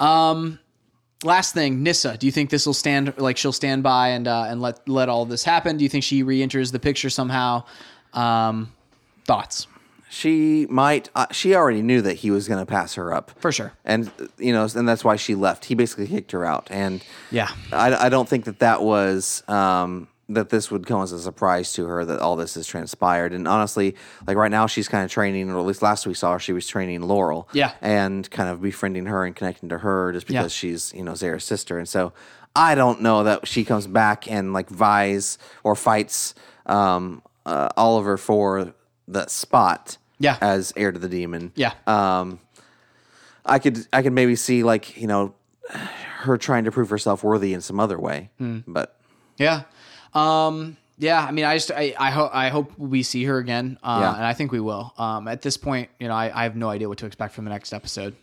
Um, 0.01 0.59
Last 1.25 1.53
thing, 1.53 1.83
Nyssa. 1.83 2.17
Do 2.17 2.27
you 2.27 2.33
think 2.33 2.49
this 2.49 2.65
will 2.65 2.73
stand 2.75 3.13
like 3.19 3.37
she'll 3.37 3.51
stand 3.53 3.83
by 3.83 4.11
and 4.11 4.29
uh, 4.29 4.45
and 4.49 4.63
let 4.63 4.89
let 4.89 5.09
all 5.09 5.25
this 5.25 5.43
happen? 5.43 5.77
Do 5.77 5.83
you 5.83 5.89
think 5.89 6.05
she 6.05 6.23
re-enters 6.23 6.71
the 6.71 6.79
picture 6.79 7.11
somehow? 7.11 7.65
Um, 8.13 8.73
thoughts 9.25 9.67
She 10.09 10.67
might. 10.71 11.11
Uh, 11.17 11.27
she 11.33 11.57
already 11.57 11.83
knew 11.83 12.01
that 12.03 12.15
he 12.15 12.31
was 12.31 12.47
going 12.47 12.65
to 12.65 12.67
pass 12.67 12.95
her 12.95 13.13
up 13.13 13.33
for 13.41 13.51
sure. 13.51 13.73
and 13.85 14.13
you 14.39 14.53
know, 14.53 14.69
and 14.77 14.89
that's 14.89 15.03
why 15.03 15.17
she 15.17 15.35
left. 15.35 15.65
He 15.65 15.75
basically 15.75 16.07
kicked 16.07 16.31
her 16.31 16.45
out, 16.45 16.69
and 16.71 17.03
Yeah. 17.33 17.51
I, 17.73 18.07
I 18.07 18.09
don't 18.11 18.29
think 18.29 18.45
that 18.45 18.61
that 18.61 18.83
was 18.85 19.43
um, 19.49 20.07
that 20.31 20.51
this 20.51 20.71
would 20.71 20.87
come 20.87 21.03
as 21.03 21.13
a 21.13 21.19
surprise 21.21 21.73
to 21.73 21.87
her 21.87 22.05
that 22.05 22.21
all 22.21 22.37
this 22.37 22.55
has 22.55 22.67
transpired. 22.67 23.33
And 23.33 23.49
honestly, 23.49 23.97
like 24.27 24.37
right 24.37 24.51
now, 24.51 24.67
she's 24.67 24.87
kind 24.89 25.05
of 25.05 25.11
training, 25.11 25.51
or 25.51 25.59
at 25.59 25.65
least 25.65 25.81
last 25.81 26.07
we 26.07 26.13
saw 26.15 26.35
her, 26.35 26.39
she 26.39 26.53
was 26.53 26.67
training 26.67 27.01
Laurel, 27.03 27.49
Yeah. 27.53 27.73
and 27.81 28.31
kind 28.31 28.49
of 28.51 28.61
befriending 28.61 29.07
her 29.07 29.25
and 29.25 29.35
connecting 29.35 29.69
to 29.71 29.79
her 29.79 30.13
just 30.13 30.29
Yeah. 30.29 30.41
because 30.41 30.53
she's 30.53 30.93
you 30.95 31.03
know 31.03 31.15
Sara's 31.15 31.45
sister, 31.45 31.79
and 31.79 31.89
so. 31.89 32.13
I 32.57 32.75
don't 32.75 33.03
know 33.03 33.23
that 33.25 33.47
she 33.47 33.65
comes 33.65 33.87
back 33.87 34.29
and 34.29 34.53
like 34.53 34.69
vies 34.69 35.39
or 35.63 35.77
fights 35.77 36.35
um, 36.67 37.23
uh, 37.47 37.69
Oliver 37.77 38.17
for 38.17 38.75
the 39.07 39.27
spot 39.29 39.97
Yeah. 40.19 40.39
as 40.41 40.73
heir 40.75 40.91
to 40.91 40.99
the 40.99 41.09
demon. 41.11 41.53
Yeah. 41.55 41.75
Um, 41.87 42.41
I 43.45 43.61
could 43.61 43.87
I 43.93 44.03
could 44.03 44.13
maybe 44.13 44.35
see 44.35 44.65
like 44.65 44.97
you 44.97 45.07
know 45.07 45.35
her 46.21 46.37
trying 46.37 46.65
to 46.65 46.73
prove 46.73 46.91
herself 46.91 47.23
worthy 47.23 47.53
in 47.55 47.61
some 47.61 47.79
other 47.79 47.99
way, 47.99 48.31
Hmm. 48.39 48.61
but 48.67 48.99
Yeah. 49.37 49.63
Um, 50.15 50.77
yeah, 50.99 51.25
I 51.25 51.31
mean, 51.31 51.45
I 51.45 51.55
just 51.57 51.71
I, 51.71 51.95
I 51.99 52.11
hope 52.11 52.31
I 52.35 52.49
hope 52.49 52.73
we 52.79 53.03
see 53.03 53.25
her 53.25 53.39
again, 53.39 53.79
uh, 53.83 53.99
Yeah. 54.01 54.15
and 54.17 54.25
I 54.25 54.33
think 54.33 54.51
we 54.53 54.61
will. 54.61 54.93
Um, 54.99 55.29
at 55.29 55.43
this 55.43 55.57
point, 55.57 55.91
you 56.01 56.09
know, 56.09 56.15
I, 56.15 56.33
I 56.35 56.43
have 56.43 56.57
no 56.57 56.69
idea 56.71 56.89
what 56.89 56.99
to 56.99 57.07
expect 57.07 57.35
from 57.35 57.45
the 57.45 57.51
next 57.51 57.73
episode. 57.73 58.17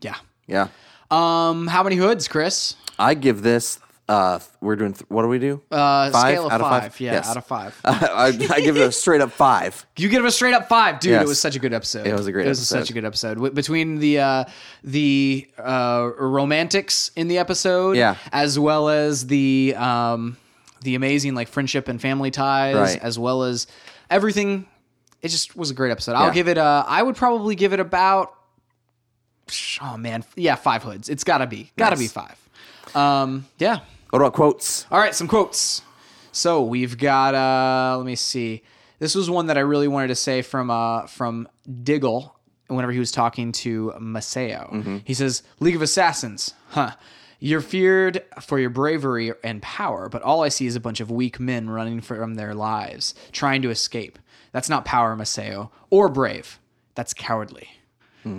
Yeah. 0.00 0.16
Yeah. 0.46 0.68
Um, 1.10 1.66
how 1.66 1.82
many 1.82 1.96
hoods, 1.96 2.28
Chris? 2.28 2.74
I 2.98 3.14
give 3.14 3.42
this. 3.42 3.78
Uh, 4.10 4.38
we're 4.62 4.76
doing. 4.76 4.92
Th- 4.94 5.04
what 5.08 5.22
do 5.22 5.28
we 5.28 5.38
do? 5.38 5.60
Uh, 5.70 6.10
Five 6.10 6.32
scale 6.32 6.46
of 6.46 6.52
out 6.52 6.60
of 6.62 6.66
five. 6.68 6.82
five? 6.84 7.00
Yeah, 7.00 7.12
Yes. 7.12 7.28
out 7.28 7.36
of 7.36 7.46
five. 7.46 7.78
I, 7.84 8.26
I 8.50 8.60
give 8.60 8.76
it 8.76 8.80
a 8.82 8.92
straight 9.04 9.20
up 9.20 9.32
five. 9.32 9.84
You 9.96 10.08
give 10.08 10.24
it 10.24 10.28
a 10.28 10.30
straight 10.30 10.54
up 10.54 10.66
five, 10.68 11.00
dude. 11.00 11.10
Yes. 11.12 11.22
It 11.24 11.28
was 11.28 11.38
such 11.40 11.56
a 11.56 11.58
good 11.58 11.74
episode. 11.74 12.06
It 12.06 12.14
was 12.14 12.26
a 12.26 12.32
great 12.32 12.46
It 12.46 12.48
was 12.50 12.58
episode. 12.60 12.78
such 12.80 12.90
a 12.90 12.92
good 12.94 13.04
episode. 13.04 13.34
W- 13.34 13.52
Between 13.52 13.98
the 13.98 14.18
uh, 14.20 14.44
the 14.82 15.46
uh, 15.58 16.10
romantics 16.18 17.10
in 17.16 17.28
the 17.28 17.36
episode, 17.38 17.96
Yeah. 17.96 18.16
as 18.32 18.58
well 18.58 18.88
as 18.88 19.26
the 19.26 19.74
um, 19.76 20.38
the 20.82 20.94
amazing 20.94 21.34
like 21.34 21.48
friendship 21.48 21.88
and 21.88 22.00
family 22.00 22.30
ties, 22.30 22.74
Right. 22.76 22.98
as 23.02 23.18
well 23.18 23.42
as 23.44 23.66
everything. 24.10 24.66
It 25.22 25.28
just 25.28 25.56
was 25.56 25.70
a 25.70 25.74
great 25.74 25.90
episode. 25.90 26.12
I'll 26.14 26.28
Yeah. 26.28 26.32
give 26.34 26.48
it. 26.48 26.58
Uh, 26.58 26.84
I 26.86 27.02
would 27.02 27.16
probably 27.16 27.54
give 27.56 27.72
it 27.72 27.80
about. 27.80 28.32
Oh 29.80 29.96
man, 29.96 30.24
yeah, 30.36 30.54
five 30.56 30.82
hoods. 30.82 31.08
It's 31.08 31.24
gotta 31.24 31.46
be, 31.46 31.70
gotta 31.76 31.96
Nice. 31.96 32.00
be 32.00 32.08
five. 32.08 32.96
Um, 32.96 33.46
yeah. 33.58 33.80
What 34.10 34.20
about 34.20 34.32
quotes? 34.34 34.86
All 34.90 34.98
right, 34.98 35.14
some 35.14 35.28
quotes. 35.28 35.82
So 36.32 36.62
we've 36.62 36.96
got 36.98 37.34
uh 37.34 37.96
let 37.96 38.06
me 38.06 38.14
see. 38.14 38.62
This 38.98 39.14
was 39.14 39.30
one 39.30 39.46
that 39.46 39.56
I 39.56 39.60
really 39.60 39.88
wanted 39.88 40.08
to 40.08 40.14
say 40.14 40.42
from 40.42 40.70
uh 40.70 41.06
from 41.06 41.48
Diggle 41.82 42.34
whenever 42.68 42.92
he 42.92 42.98
was 42.98 43.10
talking 43.10 43.50
to 43.52 43.94
Maseo. 43.98 45.00
He 45.04 45.14
says, 45.14 45.42
League 45.60 45.74
of 45.76 45.80
Assassins, 45.82 46.52
huh. 46.70 46.90
You're 47.40 47.60
feared 47.60 48.22
for 48.40 48.58
your 48.58 48.70
bravery 48.70 49.32
and 49.44 49.62
power, 49.62 50.08
but 50.08 50.22
all 50.22 50.42
I 50.42 50.48
see 50.48 50.66
is 50.66 50.74
a 50.74 50.80
bunch 50.80 51.00
of 51.00 51.10
weak 51.10 51.38
men 51.38 51.70
running 51.70 52.00
from 52.00 52.34
their 52.34 52.54
lives, 52.54 53.14
trying 53.30 53.62
to 53.62 53.70
escape. 53.70 54.18
That's 54.50 54.68
not 54.68 54.84
power, 54.84 55.16
Maseo, 55.16 55.70
or 55.90 56.08
brave. 56.08 56.58
That's 56.94 57.14
cowardly. 57.14 57.68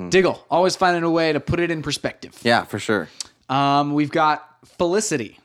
Diggle, 0.10 0.46
always 0.52 0.76
finding 0.76 1.02
a 1.04 1.10
way 1.10 1.34
to 1.34 1.40
put 1.40 1.60
it 1.60 1.72
in 1.72 1.82
perspective. 1.82 2.38
Yeah, 2.44 2.64
for 2.64 2.78
sure. 2.78 3.08
Um, 3.48 3.96
we've 3.96 4.12
got 4.12 4.46
Felicity. 4.78 5.39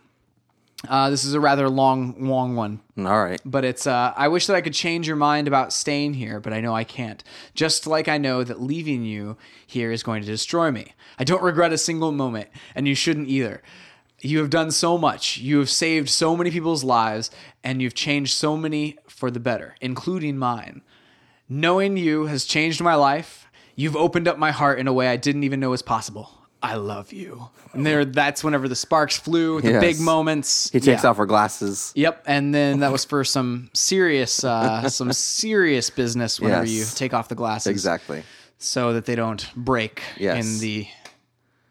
Uh, 0.88 1.10
this 1.10 1.24
is 1.24 1.34
a 1.34 1.40
rather 1.40 1.68
long, 1.68 2.14
long 2.28 2.56
one, 2.56 2.80
All 2.98 3.24
right. 3.24 3.40
but 3.44 3.64
it's. 3.64 3.86
Uh, 3.86 4.12
I 4.16 4.28
wish 4.28 4.46
that 4.46 4.56
I 4.56 4.60
could 4.60 4.74
change 4.74 5.06
your 5.06 5.16
mind 5.16 5.48
about 5.48 5.72
staying 5.72 6.14
here, 6.14 6.40
but 6.40 6.52
I 6.52 6.60
know 6.60 6.74
I 6.74 6.84
can't. 6.84 7.22
Just 7.54 7.86
like 7.86 8.08
I 8.08 8.18
know 8.18 8.44
that 8.44 8.60
leaving 8.60 9.04
you 9.04 9.36
here 9.66 9.90
is 9.92 10.02
going 10.02 10.22
to 10.22 10.26
destroy 10.26 10.70
me. 10.70 10.92
I 11.18 11.24
don't 11.24 11.42
regret 11.42 11.72
a 11.72 11.78
single 11.78 12.12
moment, 12.12 12.48
and 12.74 12.86
you 12.86 12.94
shouldn't 12.94 13.28
either. 13.28 13.62
You 14.20 14.38
have 14.38 14.50
done 14.50 14.70
so 14.70 14.96
much. 14.96 15.38
You 15.38 15.58
have 15.58 15.70
saved 15.70 16.08
so 16.08 16.36
many 16.36 16.50
people's 16.50 16.84
lives, 16.84 17.30
and 17.62 17.82
you've 17.82 17.94
changed 17.94 18.32
so 18.32 18.56
many 18.56 18.96
for 19.06 19.30
the 19.30 19.40
better, 19.40 19.74
including 19.80 20.38
mine. 20.38 20.82
Knowing 21.48 21.96
you 21.96 22.26
has 22.26 22.44
changed 22.44 22.80
my 22.80 22.94
life. 22.94 23.48
You've 23.76 23.96
opened 23.96 24.28
up 24.28 24.38
my 24.38 24.50
heart 24.52 24.78
in 24.78 24.86
a 24.86 24.92
way 24.92 25.08
I 25.08 25.16
didn't 25.16 25.44
even 25.44 25.60
know 25.60 25.70
was 25.70 25.82
possible. 25.82 26.30
I 26.64 26.74
love 26.76 27.12
you. 27.12 27.48
And 27.72 27.84
there, 27.84 28.04
that's 28.04 28.42
whenever 28.42 28.68
the 28.68 28.76
sparks 28.76 29.16
flew, 29.18 29.60
the 29.60 29.72
Yes. 29.72 29.80
big 29.80 30.00
moments. 30.00 30.70
He 30.70 30.80
takes 30.80 31.02
Yeah. 31.04 31.10
off 31.10 31.16
her 31.18 31.26
glasses. 31.26 31.92
Yep, 31.94 32.22
and 32.26 32.54
then 32.54 32.80
that 32.80 32.90
was 32.92 33.04
for 33.04 33.22
some 33.24 33.68
serious, 33.74 34.42
uh, 34.44 34.88
some 34.88 35.12
serious 35.12 35.90
business. 35.90 36.40
Whenever 36.40 36.64
Yes. 36.64 36.90
you 36.92 36.96
take 36.96 37.12
off 37.12 37.28
the 37.28 37.34
glasses, 37.34 37.66
Exactly. 37.70 38.22
so 38.58 38.92
that 38.94 39.04
they 39.04 39.14
don't 39.14 39.46
break 39.54 40.02
Yes. 40.16 40.44
in 40.46 40.60
the. 40.60 40.86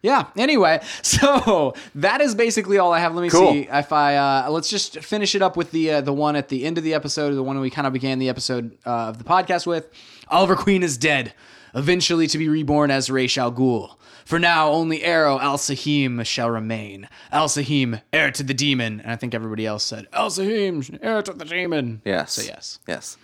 Yeah. 0.02 0.26
Anyway, 0.36 0.82
so 1.02 1.74
that 1.96 2.20
is 2.20 2.36
basically 2.36 2.78
all 2.78 2.92
I 2.94 3.00
have. 3.00 3.16
Let 3.16 3.22
me 3.22 3.30
Cool. 3.30 3.54
see 3.54 3.68
if 3.72 3.94
I 3.94 4.18
uh, 4.18 4.50
let's 4.52 4.70
just 4.70 5.00
finish 5.00 5.34
it 5.34 5.42
up 5.42 5.56
with 5.56 5.72
the 5.72 5.92
uh, 5.94 6.02
the 6.02 6.12
one 6.14 6.36
at 6.36 6.50
the 6.50 6.66
end 6.66 6.78
of 6.78 6.84
the 6.84 6.94
episode, 6.94 7.34
the 7.34 7.42
one 7.44 7.60
we 7.62 7.70
kind 7.70 7.88
of 7.88 7.94
began 7.94 8.20
the 8.20 8.28
episode 8.30 8.78
uh, 8.86 8.90
of 9.10 9.18
the 9.18 9.24
podcast 9.24 9.66
with. 9.66 9.88
Oliver 10.28 10.56
Queen 10.58 10.84
is 10.84 10.98
dead, 10.98 11.34
eventually 11.76 12.28
to 12.28 12.38
be 12.38 12.48
reborn 12.50 12.92
as 12.92 13.10
Ra's 13.10 13.38
al 13.38 13.52
Ghul. 13.52 13.96
For 14.26 14.40
now, 14.40 14.70
only 14.72 15.04
Arrow 15.04 15.38
Al 15.38 15.58
Sahim 15.58 16.26
shall 16.26 16.50
remain. 16.50 17.10
Al 17.30 17.50
Sahim, 17.50 18.02
heir 18.14 18.32
to 18.32 18.42
the 18.44 18.54
demon. 18.54 19.02
And 19.02 19.12
I 19.12 19.18
think 19.18 19.34
everybody 19.36 19.66
else 19.66 19.84
said 19.84 20.08
Al 20.14 20.30
Sahim, 20.30 20.98
heir 21.02 21.22
to 21.22 21.34
the 21.34 21.44
demon. 21.44 22.02
Yes. 22.06 22.32
So 22.34 22.42
yes. 22.44 22.80
Yes. 22.88 23.18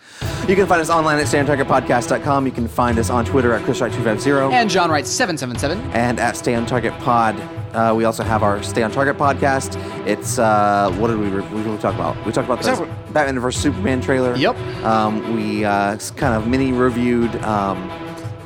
You 0.47 0.55
can 0.57 0.67
find 0.67 0.81
us 0.81 0.89
online 0.89 1.17
at 1.19 1.27
StayOnTargetPodcast.com. 1.27 2.45
You 2.45 2.51
can 2.51 2.67
find 2.67 2.99
us 2.99 3.09
on 3.09 3.23
Twitter 3.23 3.53
at 3.53 3.61
ChrisWright250 3.63 4.51
And 4.51 4.69
John 4.69 4.91
writes 4.91 5.09
seven 5.09 5.37
seven 5.37 5.57
seven. 5.57 5.79
and 5.91 6.19
at 6.19 6.35
Stay 6.35 6.53
on 6.55 6.65
Target 6.65 6.93
Pod. 6.99 7.39
Uh, 7.73 7.93
we 7.95 8.03
also 8.03 8.23
have 8.23 8.43
our 8.43 8.61
Stay 8.63 8.83
on 8.83 8.91
Target 8.91 9.15
podcast. 9.17 9.77
It's 10.05 10.37
uh, 10.37 10.91
what 10.97 11.07
did 11.07 11.19
we 11.19 11.27
re- 11.29 11.47
we 11.53 11.61
really 11.61 11.77
talk 11.77 11.95
about? 11.95 12.17
We 12.25 12.31
talked 12.33 12.49
about 12.49 12.61
the 12.61 12.85
Batman 13.13 13.39
vs 13.39 13.61
Superman 13.61 14.01
trailer. 14.01 14.35
Yep. 14.35 14.57
Um, 14.83 15.33
we 15.35 15.63
uh, 15.63 15.97
kind 16.17 16.33
of 16.35 16.47
mini 16.47 16.71
reviewed 16.73 17.33
um, 17.43 17.77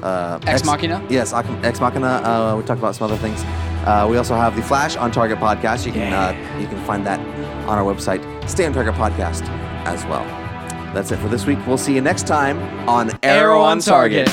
uh, 0.04 0.40
Ex 0.46 0.66
Machina? 0.66 1.06
Yes, 1.10 1.34
Ex 1.34 1.80
Machina. 1.80 2.08
Uh, 2.08 2.56
we 2.58 2.64
talked 2.64 2.80
about 2.80 2.96
some 2.96 3.06
other 3.10 3.18
things. 3.18 3.42
Uh, 3.86 4.08
we 4.10 4.18
also 4.18 4.36
have 4.36 4.56
the 4.56 4.62
Flash 4.62 4.96
on 4.96 5.12
Target 5.12 5.40
podcast. 5.40 5.86
You 5.86 5.92
can 5.92 6.14
uh, 6.14 6.60
you 6.60 6.68
can 6.68 6.84
find 6.86 7.06
that 7.06 7.20
on 7.68 7.78
our 7.78 7.94
website, 7.94 8.22
Stay 8.50 8.66
on 8.66 8.74
Target 8.74 8.96
podcast, 8.96 9.48
as 9.86 10.06
well. 10.06 10.24
That's 10.94 11.12
it 11.12 11.18
for 11.18 11.28
this 11.28 11.46
week. 11.46 11.60
We'll 11.66 11.78
see 11.78 11.96
you 11.96 12.02
next 12.02 12.28
time 12.28 12.60
on 12.88 13.12
Arrow, 13.24 13.62
on 13.62 13.80
Target. 13.80 14.30